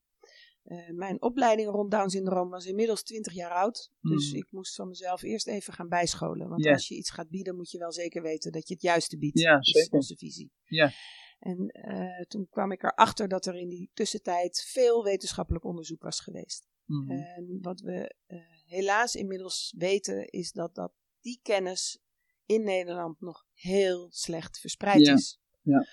Eh, 0.63 0.89
mijn 0.91 1.23
opleiding 1.23 1.69
rond 1.71 1.91
Down 1.91 2.09
syndroom 2.09 2.49
was 2.51 2.67
inmiddels 2.67 3.03
20 3.03 3.33
jaar 3.33 3.51
oud. 3.51 3.91
Dus 4.01 4.29
Mhm. 4.29 4.37
ik 4.37 4.47
moest 4.51 4.75
van 4.75 4.89
mezelf 4.89 5.23
eerst 5.23 5.47
even 5.47 5.73
gaan 5.73 5.89
bijscholen. 5.89 6.49
Want 6.49 6.67
als 6.67 6.89
je 6.89 6.95
iets 6.95 7.11
gaat 7.11 7.29
bieden, 7.29 7.57
moet 7.57 7.71
je 7.71 7.79
wel 7.79 7.93
zeker 7.93 8.23
weten 8.23 8.53
dat 8.53 8.69
je 8.69 8.75
het 8.75 8.83
juiste 8.83 9.19
biedt. 9.19 9.39
Ja, 9.39 9.53
dat 9.55 9.67
is 9.67 9.73
zeker. 9.73 9.93
onze 9.93 10.17
visie. 10.17 10.53
Ja. 10.65 10.91
En 11.39 11.69
eh, 11.69 12.25
toen 12.27 12.49
kwam 12.51 12.73
ik 12.73 12.83
erachter 12.83 13.29
dat 13.29 13.47
er 13.47 13.55
in 13.55 13.69
die 13.69 13.91
tussentijd 13.95 14.65
veel 14.67 15.05
wetenschappelijk 15.05 15.65
onderzoek 15.65 16.03
was 16.03 16.21
geweest. 16.21 16.69
Mhm. 16.85 17.11
En 17.11 17.59
wat 17.61 17.81
we 17.81 18.15
eh, 18.27 18.39
helaas 18.67 19.15
inmiddels 19.15 19.75
weten 19.77 20.27
is 20.31 20.53
dat, 20.53 20.75
dat 20.75 20.93
die 21.21 21.39
kennis 21.43 21.99
in 22.47 22.63
Nederland 22.65 23.21
nog 23.21 23.47
heel 23.55 24.07
slecht 24.11 24.59
verspreid 24.61 25.07
Ja, 25.07 25.15
is. 25.15 25.41
ja. 25.63 25.87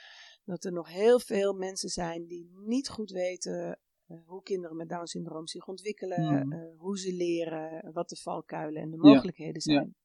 Dat 0.45 0.63
er 0.63 0.71
nog 0.71 0.87
heel 0.89 1.19
veel 1.19 1.53
mensen 1.53 1.89
zijn 1.89 2.25
die 2.25 2.49
niet 2.53 2.89
goed 2.89 3.11
weten 3.11 3.79
eh, 4.07 4.17
hoe 4.25 4.43
kinderen 4.43 4.77
met 4.77 4.89
Down 4.89 5.05
syndroom 5.05 5.47
zich 5.47 5.67
ontwikkelen, 5.67 6.47
Mhm. 6.47 6.51
eh, 6.53 6.77
hoe 6.77 6.99
ze 6.99 7.13
leren, 7.13 7.91
wat 7.93 8.09
de 8.09 8.15
valkuilen 8.15 8.81
en 8.81 8.89
de 8.89 8.97
Ja, 9.01 9.13
mogelijkheden 9.13 9.61
zijn. 9.61 9.95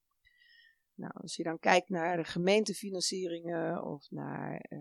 Nou, 0.94 1.12
als 1.14 1.36
je 1.36 1.42
dan 1.42 1.58
kijkt 1.58 1.88
naar 1.88 2.16
de 2.16 2.24
gemeentefinancieringen 2.24 3.84
of 3.84 4.10
naar 4.10 4.60
eh, 4.60 4.78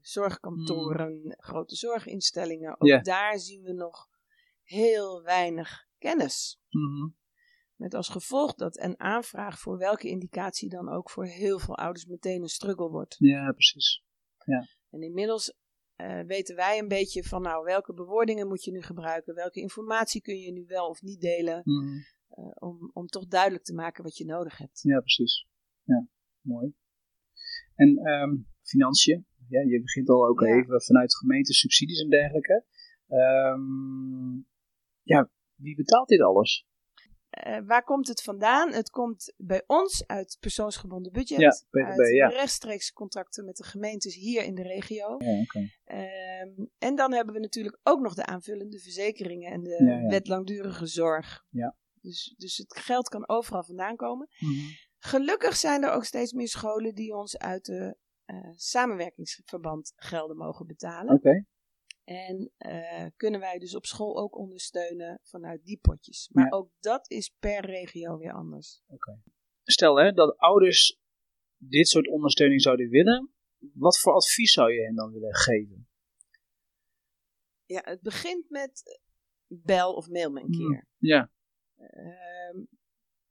zorgkantoren, 0.00 1.34
grote 1.38 1.76
zorginstellingen, 1.76 2.70
ook 2.72 2.78
Mhm. 2.80 2.90
Ja. 2.90 3.00
daar 3.00 3.38
zien 3.38 3.62
we 3.62 3.72
nog 3.72 4.08
heel 4.62 5.22
weinig 5.22 5.86
kennis. 5.98 6.60
Mhm. 6.70 7.08
Met 7.76 7.94
als 7.94 8.08
gevolg 8.08 8.54
dat 8.54 8.78
een 8.78 9.00
aanvraag 9.00 9.58
voor 9.58 9.78
welke 9.78 10.08
indicatie 10.08 10.68
dan 10.68 10.88
ook 10.88 11.10
voor 11.10 11.24
heel 11.26 11.58
veel 11.58 11.76
ouders 11.76 12.04
meteen 12.06 12.42
een 12.42 12.48
struggle 12.48 12.88
wordt. 12.88 13.16
Ja, 13.18 13.52
precies. 13.52 14.04
En 14.90 15.02
inmiddels 15.02 15.54
eh, 15.96 16.20
weten 16.20 16.56
wij 16.56 16.78
een 16.78 16.88
beetje 16.88 17.24
van 17.24 17.42
nou 17.42 17.64
welke 17.64 17.94
bewoordingen 17.94 18.48
moet 18.48 18.64
je 18.64 18.70
nu 18.70 18.82
gebruiken, 18.82 19.34
welke 19.34 19.60
informatie 19.60 20.20
kun 20.20 20.38
je 20.38 20.52
nu 20.52 20.64
wel 20.66 20.88
of 20.88 21.02
niet 21.02 21.20
delen, 21.20 21.60
Mhm. 21.64 21.98
eh, 22.28 22.50
om, 22.54 22.90
om 22.92 23.06
toch 23.06 23.26
duidelijk 23.26 23.64
te 23.64 23.74
maken 23.74 24.02
wat 24.04 24.16
je 24.16 24.24
nodig 24.24 24.58
hebt. 24.58 24.80
Ja, 24.82 24.98
precies. 25.00 25.46
Ja, 25.84 26.06
mooi. 26.40 26.74
En 27.74 27.96
ehm, 27.98 28.36
financiën. 28.62 29.26
Ja, 29.48 29.60
je 29.60 29.80
begint 29.80 30.08
al 30.08 30.26
ook 30.26 30.40
Ja. 30.40 30.46
even 30.56 30.82
vanuit 30.82 31.16
gemeente 31.16 31.52
subsidies 31.52 32.00
en 32.00 32.10
dergelijke. 32.10 32.64
Ehm, 33.08 34.36
ja, 35.02 35.30
wie 35.54 35.76
betaalt 35.76 36.08
dit 36.08 36.20
alles? 36.20 36.66
Eh, 37.36 37.58
waar 37.66 37.84
komt 37.84 38.08
het 38.08 38.22
vandaan? 38.22 38.72
Het 38.72 38.90
komt 38.90 39.34
bij 39.36 39.62
ons 39.66 40.06
uit 40.06 40.36
persoonsgebonden 40.40 41.12
budget. 41.12 41.40
Ja, 41.40 41.50
PGB, 41.70 41.98
uit 41.98 42.14
ja. 42.14 42.28
rechtstreeks 42.28 42.92
contracten 42.92 43.44
met 43.44 43.56
de 43.56 43.64
gemeentes 43.64 44.14
hier 44.14 44.42
in 44.42 44.54
de 44.54 44.62
regio. 44.62 45.16
Ja. 45.18 45.44
Ehm, 45.84 46.66
en 46.78 46.94
dan 46.94 47.12
hebben 47.12 47.34
we 47.34 47.40
natuurlijk 47.40 47.78
ook 47.82 48.00
nog 48.00 48.14
de 48.14 48.26
aanvullende 48.26 48.78
verzekeringen 48.78 49.52
en 49.52 49.62
de 49.62 49.84
Ja, 49.84 50.06
wet 50.06 50.28
langdurige 50.28 50.86
zorg. 50.86 51.44
Ja. 51.50 51.76
Dus, 52.00 52.34
dus 52.36 52.56
het 52.56 52.78
geld 52.78 53.08
kan 53.08 53.28
overal 53.28 53.64
vandaan 53.64 53.96
komen. 53.96 54.28
Mhm. 54.38 54.52
Gelukkig 54.98 55.56
zijn 55.56 55.82
er 55.82 55.90
ook 55.90 56.04
steeds 56.04 56.32
meer 56.32 56.48
scholen 56.48 56.94
die 56.94 57.14
ons 57.14 57.38
uit 57.38 57.64
de 57.64 57.96
eh, 58.24 58.50
samenwerkingsverband 58.54 59.92
gelden 59.96 60.36
mogen 60.36 60.66
betalen. 60.66 61.14
Oké. 61.14 61.44
En 62.06 62.52
eh, 62.56 63.06
kunnen 63.16 63.40
wij 63.40 63.58
dus 63.58 63.74
op 63.74 63.86
school 63.86 64.18
ook 64.18 64.36
ondersteunen 64.38 65.18
vanuit 65.22 65.64
die 65.64 65.78
potjes. 65.78 66.28
Maar 66.32 66.44
Ja. 66.44 66.50
ook 66.56 66.70
dat 66.80 67.10
is 67.10 67.34
per 67.38 67.64
regio 67.64 68.18
weer 68.18 68.32
anders. 68.32 68.82
Stel 69.62 69.96
hè, 69.96 70.12
dat 70.12 70.38
ouders 70.38 70.98
dit 71.56 71.88
soort 71.88 72.08
ondersteuning 72.08 72.62
zouden 72.62 72.88
willen. 72.88 73.30
Wat 73.58 73.98
voor 73.98 74.12
advies 74.12 74.52
zou 74.52 74.72
je 74.72 74.82
hen 74.82 74.94
dan 74.94 75.12
willen 75.12 75.34
geven? 75.34 75.88
Ja, 77.64 77.80
het 77.84 78.00
begint 78.00 78.50
met 78.50 79.00
bel 79.46 79.94
of 79.94 80.08
mail 80.08 80.30
me 80.30 80.40
een 80.40 80.54
Hmm. 80.54 80.68
keer. 80.68 80.88
Ja, 80.98 81.30
Ehm, 81.76 82.64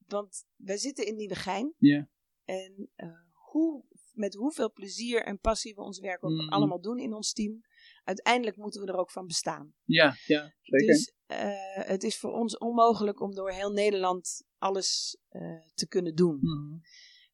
want 0.07 0.45
wij 0.55 0.77
zitten 0.77 1.05
in 1.05 1.15
Nieuwegein. 1.15 1.73
ja, 1.77 2.09
En 2.43 2.89
eh, 2.95 3.21
hoe, 3.31 3.83
met 4.15 4.33
hoeveel 4.35 4.71
plezier 4.71 5.23
en 5.23 5.39
passie 5.39 5.75
we 5.75 5.81
ons 5.81 5.99
werk 5.99 6.23
ook 6.23 6.31
Mhm. 6.31 6.49
allemaal 6.49 6.81
doen 6.81 6.97
in 6.99 7.13
ons 7.13 7.33
team. 7.33 7.61
Uiteindelijk 8.03 8.57
moeten 8.57 8.81
we 8.81 8.87
er 8.87 8.97
ook 8.97 9.11
van 9.11 9.25
bestaan. 9.27 9.73
ja, 9.85 10.15
ja, 10.25 10.53
zeker. 10.61 10.87
Dus 10.87 11.13
eh, 11.25 11.49
het 11.87 12.03
is 12.03 12.17
voor 12.19 12.31
ons 12.31 12.57
onmogelijk 12.57 13.21
om 13.21 13.35
door 13.35 13.51
heel 13.51 13.71
Nederland 13.71 14.43
alles 14.57 15.17
eh, 15.29 15.41
te 15.73 15.87
kunnen 15.87 16.15
doen. 16.15 16.37
Mhm. 16.41 16.77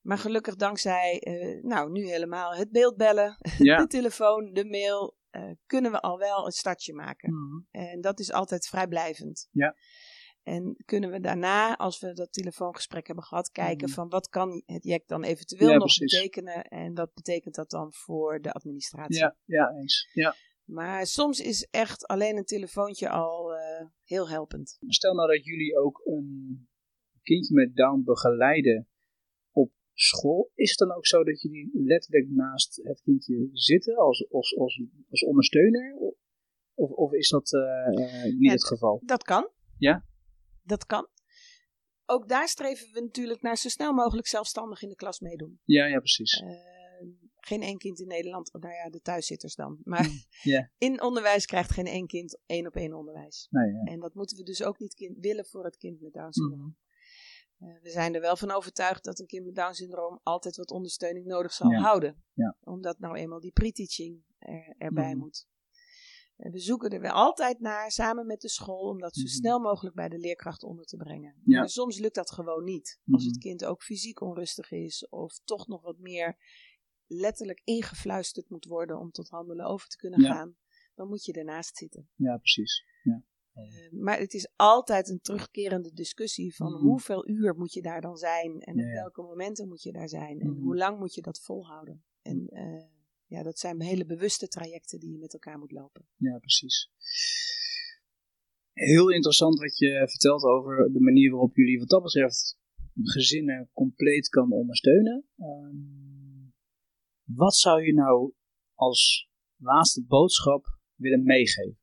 Maar 0.01 0.17
gelukkig 0.17 0.55
dankzij, 0.55 1.19
eh, 1.19 1.63
nou 1.63 1.91
nu 1.91 2.07
helemaal 2.07 2.53
het 2.53 2.71
beeldbellen, 2.71 3.37
Ja. 3.57 3.77
de 3.77 3.87
telefoon, 3.87 4.53
de 4.53 4.65
mail, 4.65 5.19
kunnen 5.65 5.91
we 5.91 5.99
al 6.01 6.17
wel 6.17 6.45
een 6.45 6.51
startje 6.51 6.93
maken. 6.93 7.33
Mhm. 7.33 7.83
En 7.85 8.01
dat 8.01 8.19
is 8.19 8.31
altijd 8.31 8.67
vrijblijvend. 8.67 9.47
Ja. 9.51 9.75
En 10.43 10.75
kunnen 10.85 11.11
we 11.11 11.19
daarna, 11.19 11.77
als 11.77 11.99
we 11.99 12.13
dat 12.13 12.33
telefoongesprek 12.33 13.07
hebben 13.07 13.25
gehad, 13.25 13.51
kijken 13.51 13.87
Mhm. 13.87 13.95
van 13.95 14.09
wat 14.09 14.29
kan 14.29 14.63
het 14.65 14.83
JEC 14.83 15.07
dan 15.07 15.23
eventueel 15.23 15.67
Ja, 15.69 15.73
nog 15.73 15.83
precies. 15.83 16.13
betekenen 16.13 16.63
en 16.63 16.93
wat 16.93 17.13
betekent 17.13 17.55
dat 17.55 17.69
dan 17.69 17.93
voor 17.93 18.41
de 18.41 18.51
administratie. 18.51 19.17
Ja, 19.19 19.35
ja, 19.45 19.71
eens. 19.75 20.09
Ja. 20.13 20.35
Maar 20.63 21.05
soms 21.05 21.39
is 21.39 21.67
echt 21.71 22.07
alleen 22.07 22.37
een 22.37 22.45
telefoontje 22.45 23.09
al 23.09 23.53
eh, 23.55 23.85
heel 24.03 24.29
helpend. 24.29 24.77
Stel 24.87 25.13
nou 25.13 25.27
dat 25.35 25.45
jullie 25.45 25.77
ook 25.77 26.01
een 26.05 26.67
kindje 27.21 27.53
met 27.53 27.75
Down 27.75 28.01
begeleiden 28.03 28.87
op 29.51 29.71
school. 29.93 30.51
Is 30.55 30.69
het 30.69 30.79
dan 30.79 30.97
ook 30.97 31.05
zo 31.05 31.23
dat 31.23 31.41
jullie 31.41 31.69
letterlijk 31.73 32.29
naast 32.29 32.75
het 32.83 33.01
kindje 33.01 33.49
zitten 33.51 33.95
als, 33.95 34.27
als, 34.31 34.57
als, 34.57 34.81
als 35.09 35.23
ondersteuner? 35.23 35.95
Of, 36.73 36.89
of 36.91 37.13
is 37.13 37.29
dat 37.29 37.53
eh, 37.53 37.61
eh, 37.87 38.23
niet 38.23 38.43
Ja, 38.45 38.51
het 38.51 38.65
geval? 38.65 39.01
Dat 39.05 39.23
kan. 39.23 39.49
Ja? 39.77 40.05
Dat 40.63 40.85
kan. 40.85 41.07
Ook 42.05 42.27
daar 42.27 42.47
streven 42.47 42.91
we 42.93 43.01
natuurlijk 43.01 43.41
naar 43.41 43.57
zo 43.57 43.69
snel 43.69 43.93
mogelijk 43.93 44.27
zelfstandig 44.27 44.81
in 44.81 44.89
de 44.89 44.95
klas 44.95 45.19
meedoen. 45.19 45.59
Ja, 45.63 45.85
ja, 45.85 45.97
precies. 45.97 46.33
Eh, 46.41 46.49
geen 47.39 47.61
één 47.61 47.77
kind 47.77 47.99
in 47.99 48.07
Nederland, 48.07 48.53
nou 48.53 48.73
ja, 48.73 48.89
de 48.89 49.01
thuiszitters 49.01 49.55
dan. 49.55 49.79
Maar 49.83 50.07
Ja. 50.41 50.71
in 50.77 51.01
onderwijs 51.01 51.45
krijgt 51.45 51.71
geen 51.71 51.85
één 51.85 52.07
kind 52.07 52.39
één 52.45 52.67
op 52.67 52.75
één 52.75 52.93
onderwijs. 52.93 53.47
Nee, 53.49 53.71
ja. 53.71 53.83
En 53.83 53.99
dat 53.99 54.13
moeten 54.13 54.37
we 54.37 54.43
dus 54.43 54.63
ook 54.63 54.79
niet 54.79 54.93
kind 54.93 55.17
willen 55.19 55.45
voor 55.45 55.63
het 55.63 55.77
kind 55.77 56.01
met 56.01 56.13
Down 56.13 56.25
Mhm. 56.25 56.33
syndroom. 56.49 56.77
Eh, 57.57 57.81
we 57.81 57.89
zijn 57.89 58.15
er 58.15 58.21
wel 58.21 58.35
van 58.37 58.51
overtuigd 58.51 59.03
dat 59.03 59.19
een 59.19 59.25
kind 59.27 59.45
met 59.45 59.55
Down 59.55 59.73
syndroom 59.73 60.19
altijd 60.23 60.55
wat 60.55 60.71
ondersteuning 60.71 61.25
nodig 61.25 61.53
zal 61.53 61.71
Ja. 61.71 61.79
houden. 61.81 62.23
Ja. 62.33 62.57
Omdat 62.63 62.99
nou 62.99 63.15
eenmaal 63.17 63.39
die 63.39 63.51
pre-teaching 63.51 64.23
er, 64.37 64.75
erbij 64.77 65.09
Mhm. 65.11 65.17
moet. 65.17 65.47
En 66.41 66.51
we 66.51 66.59
zoeken 66.59 66.89
er 66.89 66.99
wel 67.01 67.11
altijd 67.11 67.59
naar, 67.59 67.91
samen 67.91 68.25
met 68.25 68.41
de 68.41 68.49
school, 68.49 68.89
om 68.89 68.99
dat 68.99 69.13
zo 69.15 69.21
Mhm. 69.21 69.29
snel 69.31 69.59
mogelijk 69.59 69.95
bij 69.95 70.09
de 70.09 70.17
leerkracht 70.17 70.63
onder 70.63 70.85
te 70.85 70.97
brengen. 70.97 71.35
Ja. 71.45 71.59
Maar 71.59 71.69
soms 71.69 71.99
lukt 71.99 72.15
dat 72.15 72.31
gewoon 72.31 72.63
niet. 72.63 72.99
Als 73.11 73.23
Mhm. 73.23 73.31
het 73.33 73.41
kind 73.41 73.65
ook 73.65 73.83
fysiek 73.83 74.21
onrustig 74.21 74.71
is, 74.71 75.07
of 75.09 75.39
toch 75.43 75.67
nog 75.67 75.81
wat 75.81 75.97
meer 75.97 76.37
letterlijk 77.07 77.61
ingefluisterd 77.63 78.49
moet 78.49 78.65
worden 78.65 78.99
om 78.99 79.11
tot 79.11 79.29
handelen 79.29 79.65
over 79.65 79.87
te 79.87 79.97
kunnen 79.97 80.21
Ja. 80.21 80.33
gaan, 80.33 80.55
dan 80.95 81.07
moet 81.07 81.25
je 81.25 81.33
ernaast 81.33 81.77
zitten. 81.77 82.09
ja 82.15 82.37
precies. 82.37 82.85
Ja. 83.03 83.23
Uh, 83.55 83.91
maar 83.91 84.19
het 84.19 84.33
is 84.33 84.51
altijd 84.55 85.09
een 85.09 85.21
terugkerende 85.21 85.93
discussie 85.93 86.55
van 86.55 86.71
Mhm. 86.73 86.81
hoeveel 86.81 87.27
uur 87.29 87.55
moet 87.55 87.73
je 87.73 87.81
daar 87.81 88.01
dan 88.01 88.17
zijn 88.17 88.59
en 88.61 88.75
Ja, 88.77 88.87
op 88.87 88.93
welke 88.93 89.21
momenten 89.21 89.67
moet 89.67 89.81
je 89.81 89.91
daar 89.91 90.09
zijn 90.09 90.39
en 90.39 90.49
Mhm. 90.51 90.61
hoe 90.61 90.75
lang 90.75 90.99
moet 90.99 91.13
je 91.13 91.21
dat 91.21 91.39
volhouden. 91.41 92.03
En 92.21 92.47
eh, 92.47 92.83
ja, 93.31 93.43
dat 93.43 93.59
zijn 93.59 93.81
hele 93.81 94.05
bewuste 94.05 94.47
trajecten 94.47 94.99
die 94.99 95.11
je 95.11 95.17
met 95.17 95.33
elkaar 95.33 95.57
moet 95.59 95.71
lopen. 95.71 96.07
Ja, 96.15 96.37
precies. 96.37 96.89
Heel 98.73 99.11
interessant 99.11 99.59
wat 99.59 99.77
je 99.77 100.07
vertelt 100.09 100.43
over 100.43 100.91
de 100.93 100.99
manier 100.99 101.31
waarop 101.31 101.55
jullie 101.55 101.79
wat 101.79 101.89
dat 101.89 102.03
betreft 102.03 102.57
gezinnen 103.03 103.69
compleet 103.73 104.29
kan 104.29 104.51
ondersteunen. 104.51 105.25
Ehm, 105.37 106.49
wat 107.23 107.55
zou 107.55 107.85
je 107.85 107.93
nou 107.93 108.33
als 108.75 109.29
laatste 109.57 110.03
boodschap 110.03 110.65
willen 110.95 111.23
meegeven? 111.23 111.79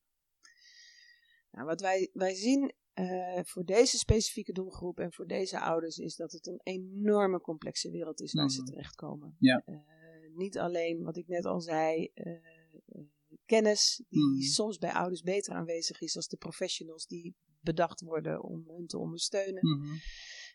Nou, 1.51 1.67
wat 1.67 1.81
wij, 1.81 2.11
wij 2.13 2.35
zien 2.35 2.73
eh, 2.93 3.41
voor 3.45 3.65
deze 3.65 3.99
specifieke 3.99 4.53
doelgroep 4.53 4.99
en 4.99 5.13
voor 5.13 5.27
deze 5.27 5.61
ouders 5.61 5.99
is 5.99 6.17
dat 6.17 6.33
het 6.33 6.47
een 6.47 6.61
enorme 6.63 7.41
complexe 7.41 7.91
wereld 7.91 8.21
is 8.21 8.33
waar 8.33 8.51
ze 8.51 8.61
Mhm. 8.61 8.71
terechtkomen. 8.71 9.37
Ja. 9.39 9.63
Eh, 9.65 9.75
niet 10.39 10.59
alleen 10.59 11.03
wat 11.03 11.17
ik 11.17 11.27
net 11.27 11.45
al 11.45 11.61
zei, 11.61 12.11
eh, 12.15 12.33
kennis 13.45 14.03
die 14.09 14.21
Mhm. 14.23 14.41
soms 14.41 14.79
bij 14.79 14.93
ouders 14.93 15.23
beter 15.23 15.55
aanwezig 15.55 16.01
is 16.01 16.17
als 16.17 16.29
de 16.29 16.37
professionals 16.37 17.07
die 17.07 17.37
bedacht 17.61 18.01
worden 18.01 18.43
om 18.43 18.65
hun 18.69 18.87
te 18.87 18.99
ondersteunen. 18.99 19.63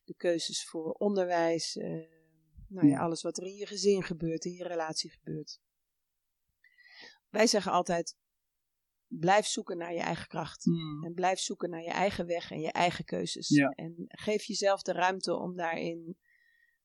De 0.04 0.14
keuzes 0.16 0.66
voor 0.66 0.92
onderwijs, 0.92 1.76
eh, 1.78 1.90
nou 2.68 2.88
ja, 2.88 2.94
Ja. 2.94 3.00
alles 3.00 3.22
wat 3.22 3.38
er 3.38 3.44
in 3.46 3.56
je 3.56 3.66
gezin 3.66 4.04
gebeurt, 4.04 4.46
in 4.46 4.52
je 4.54 4.64
relatie 4.64 5.12
gebeurt. 5.12 5.60
Wij 7.30 7.48
zeggen 7.48 7.72
altijd, 7.72 8.16
blijf 9.08 9.46
zoeken 9.46 9.78
naar 9.78 9.94
je 9.94 10.00
eigen 10.00 10.28
kracht. 10.28 10.66
Mhm. 10.66 11.06
En 11.06 11.14
blijf 11.14 11.40
zoeken 11.40 11.70
naar 11.70 11.82
je 11.82 11.92
eigen 11.92 12.26
weg 12.26 12.52
en 12.52 12.60
je 12.60 12.72
eigen 12.72 13.06
keuzes. 13.06 13.50
Ja. 13.50 13.70
En 13.70 13.94
geef 14.08 14.44
jezelf 14.44 14.82
de 14.82 14.92
ruimte 14.92 15.36
om 15.36 15.56
daarin 15.56 16.18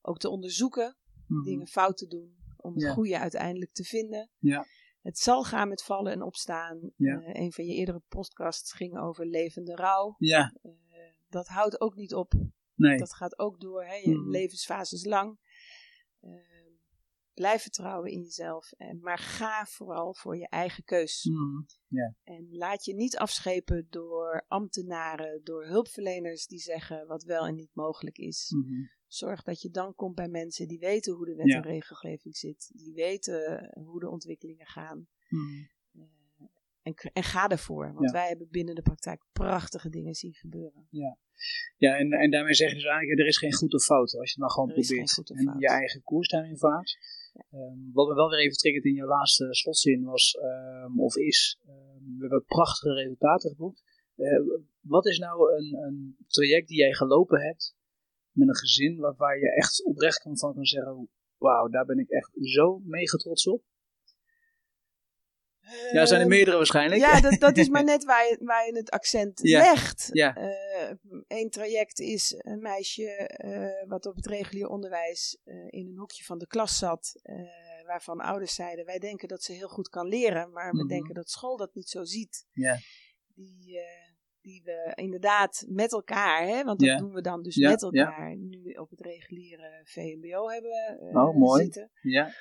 ook 0.00 0.18
te 0.18 0.28
onderzoeken, 0.28 0.96
Mhm. 1.26 1.42
dingen 1.42 1.66
fout 1.66 1.96
te 1.96 2.06
doen, 2.06 2.37
om 2.62 2.72
het 2.72 2.82
Ja. 2.82 2.92
goede 2.92 3.18
uiteindelijk 3.18 3.72
te 3.72 3.84
vinden. 3.84 4.30
Ja. 4.38 4.66
Het 5.02 5.18
zal 5.18 5.44
gaan 5.44 5.68
met 5.68 5.82
vallen 5.82 6.12
en 6.12 6.22
opstaan. 6.22 6.92
Ja. 6.96 7.20
Eh, 7.20 7.40
een 7.42 7.52
van 7.52 7.64
je 7.66 7.74
eerdere 7.74 8.02
podcasts 8.08 8.72
ging 8.72 8.98
over 8.98 9.26
levende 9.26 9.74
rouw. 9.74 10.14
Ja, 10.18 10.54
Eh, 10.62 10.70
dat 11.28 11.46
houdt 11.46 11.80
ook 11.80 11.94
niet 11.94 12.14
op. 12.14 12.32
nee. 12.74 12.98
Dat 12.98 13.14
gaat 13.14 13.38
ook 13.38 13.60
door, 13.60 13.84
hè, 13.84 13.94
je 13.94 14.26
levensfases 14.28 15.04
lang. 15.04 15.38
Eh, 16.20 16.30
blijf 17.38 17.62
vertrouwen 17.62 18.10
in 18.10 18.20
jezelf. 18.22 18.72
En, 18.72 19.00
maar 19.00 19.18
ga 19.18 19.64
vooral 19.66 20.14
voor 20.14 20.36
je 20.36 20.48
eigen 20.48 20.84
keus. 20.84 21.24
Mhm. 21.24 21.62
En 22.24 22.48
laat 22.50 22.84
je 22.84 22.94
niet 22.94 23.16
afschepen 23.16 23.86
door 23.90 24.44
ambtenaren, 24.48 25.40
door 25.44 25.66
hulpverleners 25.66 26.46
die 26.46 26.58
zeggen 26.58 27.06
wat 27.06 27.22
wel 27.22 27.46
en 27.46 27.54
niet 27.54 27.70
mogelijk 27.74 28.18
is. 28.18 28.54
Mhm. 28.56 28.82
Zorg 29.06 29.42
dat 29.42 29.60
je 29.62 29.70
dan 29.70 29.94
komt 29.94 30.14
bij 30.14 30.28
mensen 30.28 30.68
die 30.68 30.78
weten 30.78 31.12
hoe 31.14 31.26
de 31.26 31.34
wet 31.34 31.46
Ja. 31.46 31.56
en 31.56 31.62
regelgeving 31.62 32.36
zit. 32.36 32.70
Die 32.74 32.94
weten 32.94 33.70
hoe 33.74 34.00
de 34.00 34.08
ontwikkelingen 34.08 34.66
gaan. 34.66 35.08
Mhm. 35.28 35.42
Eh, 35.94 36.02
en, 36.82 36.94
en 37.12 37.22
ga 37.22 37.48
ervoor. 37.48 37.92
Want 37.92 38.06
Ja. 38.06 38.12
wij 38.12 38.28
hebben 38.28 38.48
binnen 38.50 38.74
de 38.74 38.82
praktijk 38.82 39.24
prachtige 39.32 39.88
dingen 39.88 40.14
zien 40.14 40.34
gebeuren. 40.34 40.86
Ja, 41.76 41.96
en, 41.96 42.12
en 42.12 42.30
daarmee 42.30 42.54
zeg 42.54 42.68
je 42.68 42.74
dus 42.74 42.84
eigenlijk, 42.84 43.20
er 43.20 43.26
is 43.26 43.38
geen 43.38 43.54
goed 43.54 43.74
of 43.74 43.84
fout 43.84 44.14
als 44.14 44.24
je 44.24 44.30
het 44.30 44.38
maar 44.38 44.50
gewoon 44.50 44.68
Er 44.68 44.74
probeert. 44.74 45.30
en 45.30 45.54
je 45.58 45.68
eigen 45.68 46.02
koers 46.02 46.28
daarin 46.28 46.58
vaart. 46.58 46.98
Ehm, 47.50 47.92
wat 47.92 48.08
me 48.08 48.14
wel 48.14 48.28
weer 48.28 48.38
even 48.38 48.56
triggert 48.56 48.84
in 48.84 48.94
je 48.94 49.04
laatste 49.04 49.48
slotzin 49.50 50.04
was, 50.04 50.34
ehm, 50.34 51.00
of 51.00 51.16
is, 51.16 51.58
ehm, 51.66 52.16
we 52.16 52.20
hebben 52.20 52.44
prachtige 52.44 52.94
resultaten 52.94 53.50
geboekt. 53.50 53.82
Eh, 54.14 54.40
wat 54.80 55.06
is 55.06 55.18
nou 55.18 55.56
een, 55.56 55.74
een 55.74 56.16
traject 56.26 56.68
die 56.68 56.78
jij 56.78 56.92
gelopen 56.92 57.40
hebt 57.40 57.76
met 58.30 58.48
een 58.48 58.56
gezin 58.56 58.96
waar, 59.16 59.38
je 59.38 59.54
echt 59.54 59.84
oprecht 59.84 60.22
van 60.22 60.54
kan 60.54 60.64
zeggen, 60.64 61.08
wauw, 61.36 61.68
daar 61.68 61.84
ben 61.84 61.98
ik 61.98 62.08
echt 62.08 62.30
zo 62.40 62.78
mega 62.84 63.16
trots 63.16 63.46
op. 63.46 63.62
Ja, 65.92 66.00
er 66.00 66.06
zijn 66.06 66.20
er 66.20 66.26
Ehm, 66.26 66.34
meerdere 66.34 66.56
waarschijnlijk. 66.56 67.00
Ja, 67.00 67.20
dat, 67.20 67.40
dat 67.40 67.56
is 67.56 67.68
maar 67.68 67.84
net 67.94 68.04
waar 68.04 68.24
je, 68.28 68.38
waar 68.40 68.66
je 68.66 68.76
het 68.76 68.90
accent 68.90 69.40
Ja. 69.42 69.58
legt. 69.58 70.08
Ja. 70.12 70.36
Eén 71.26 71.50
traject 71.50 71.98
is 72.00 72.34
een 72.38 72.58
meisje 72.62 73.06
eh, 73.26 73.88
wat 73.88 74.06
op 74.06 74.16
het 74.16 74.26
regulier 74.26 74.68
onderwijs 74.68 75.38
eh, 75.44 75.54
in 75.68 75.86
een 75.88 75.98
hoekje 75.98 76.24
van 76.24 76.38
de 76.38 76.46
klas 76.46 76.78
zat. 76.78 77.20
eh, 77.22 77.36
waarvan 77.86 78.20
ouders 78.20 78.54
zeiden, 78.54 78.84
wij 78.84 78.98
denken 78.98 79.28
dat 79.28 79.42
ze 79.42 79.52
heel 79.52 79.68
goed 79.68 79.88
kan 79.88 80.06
leren. 80.06 80.50
Maar 80.52 80.70
we 80.72 80.78
Mhm. 80.78 80.88
denken 80.88 81.14
dat 81.14 81.30
school 81.30 81.56
dat 81.56 81.74
niet 81.74 81.88
zo 81.88 82.04
ziet. 82.04 82.46
Ja. 82.52 82.76
Die, 83.34 83.80
die 84.40 84.62
we 84.64 84.92
inderdaad 84.94 85.64
met 85.68 85.92
elkaar, 85.92 86.46
hè, 86.46 86.64
want 86.64 86.80
dat 86.80 86.98
doen 86.98 87.12
we 87.12 87.20
dan 87.20 87.42
dus 87.42 87.56
met 87.56 87.82
elkaar, 87.82 88.36
nu 88.36 88.72
op 88.72 88.90
het 88.90 89.00
reguliere 89.00 89.80
VMBO 89.84 90.48
hebben 90.48 90.98
Oh, 91.12 91.36
mooi. 91.36 91.62
zitten 91.62 91.90
Ja, 92.02 92.32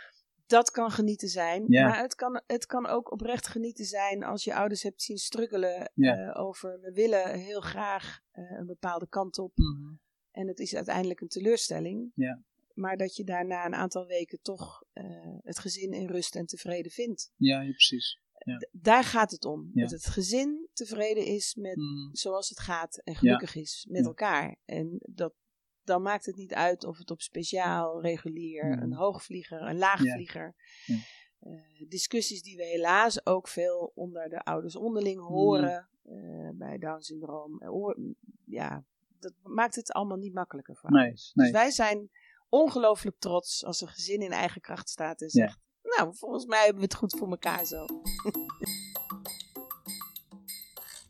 dat 0.48 0.72
kan 0.72 0.92
genieten 0.92 1.28
zijn. 1.28 1.64
Ja. 1.68 1.88
Maar 1.88 2.00
het 2.02 2.16
kan, 2.16 2.42
het 2.48 2.66
kan 2.66 2.86
ook 2.88 3.12
oprecht 3.12 3.48
genieten 3.48 3.86
zijn 3.86 4.24
als 4.24 4.44
je 4.44 4.56
ouders 4.56 4.84
hebt 4.84 5.02
zien 5.02 5.18
struggelen 5.18 5.92
Ja. 5.94 6.16
eh, 6.16 6.42
over 6.46 6.80
we 6.82 6.92
willen 6.92 7.40
heel 7.40 7.62
graag 7.62 8.20
eh, 8.32 8.44
een 8.60 8.66
bepaalde 8.66 9.08
kant 9.08 9.38
op. 9.38 9.52
Mhm. 9.58 9.94
En 10.32 10.48
het 10.48 10.60
is 10.60 10.76
uiteindelijk 10.76 11.22
een 11.22 11.28
teleurstelling. 11.28 12.12
Ja. 12.16 12.44
Maar 12.74 12.98
dat 12.98 13.16
je 13.16 13.24
daarna 13.24 13.66
een 13.66 13.76
aantal 13.76 14.06
weken 14.06 14.42
toch 14.42 14.84
eh, 14.94 15.06
het 15.44 15.60
gezin 15.60 15.92
in 15.92 16.08
rust 16.08 16.36
en 16.36 16.46
tevreden 16.46 16.92
vindt. 16.92 17.32
ja, 17.36 17.62
ja, 17.62 17.72
precies. 17.72 18.22
D- 18.58 18.68
daar 18.72 19.04
gaat 19.04 19.32
het 19.32 19.46
om. 19.46 19.70
Ja. 19.74 19.82
Dat 19.82 19.92
het 19.92 20.06
gezin 20.06 20.68
tevreden 20.74 21.26
is 21.26 21.56
met 21.56 21.76
Mhm. 21.76 22.10
zoals 22.16 22.50
het 22.50 22.60
gaat 22.60 22.98
en 23.04 23.16
gelukkig 23.16 23.56
is 23.56 23.86
met 23.90 24.02
Ja. 24.02 24.08
elkaar. 24.08 24.56
En 24.66 24.98
dat, 25.02 25.34
dan 25.88 26.02
maakt 26.02 26.26
het 26.26 26.36
niet 26.36 26.54
uit 26.54 26.84
of 26.84 26.98
het 26.98 27.12
op 27.12 27.22
speciaal, 27.22 28.02
regulier, 28.02 28.66
Mhm. 28.66 28.82
een 28.84 28.94
hoogvlieger, 28.94 29.62
een 29.62 29.78
laagvlieger. 29.78 30.56
Ja. 30.86 30.96
eh, 31.40 31.90
discussies 31.90 32.42
die 32.44 32.58
we 32.58 32.64
helaas 32.64 33.26
ook 33.26 33.48
veel 33.48 33.92
onder 33.96 34.30
de 34.30 34.44
ouders 34.44 34.76
onderling 34.76 35.20
Mhm. 35.22 35.28
horen 35.28 35.90
eh, 36.04 36.50
bij 36.54 36.78
Down 36.78 37.00
syndroom. 37.02 37.62
Eh, 37.62 37.68
hoor- 37.70 37.98
ja, 38.46 38.84
dat 39.20 39.34
maakt 39.44 39.76
het 39.76 39.92
allemaal 39.92 40.18
niet 40.18 40.34
makkelijker 40.34 40.76
voor 40.76 40.92
Nee, 40.92 41.02
ouders. 41.02 41.32
nee. 41.34 41.52
Dus 41.52 41.62
wij 41.62 41.72
zijn 41.72 42.10
ongelooflijk 42.50 43.20
trots 43.20 43.66
als 43.66 43.82
een 43.82 43.88
gezin 43.88 44.22
in 44.22 44.32
eigen 44.32 44.62
kracht 44.62 44.90
staat 44.90 45.22
en 45.22 45.30
zegt, 45.30 45.60
nou, 45.84 46.16
volgens 46.16 46.46
mij 46.46 46.60
hebben 46.60 46.78
we 46.78 46.84
het 46.84 46.96
goed 46.96 47.18
voor 47.18 47.30
elkaar 47.30 47.66
zo. 47.66 47.86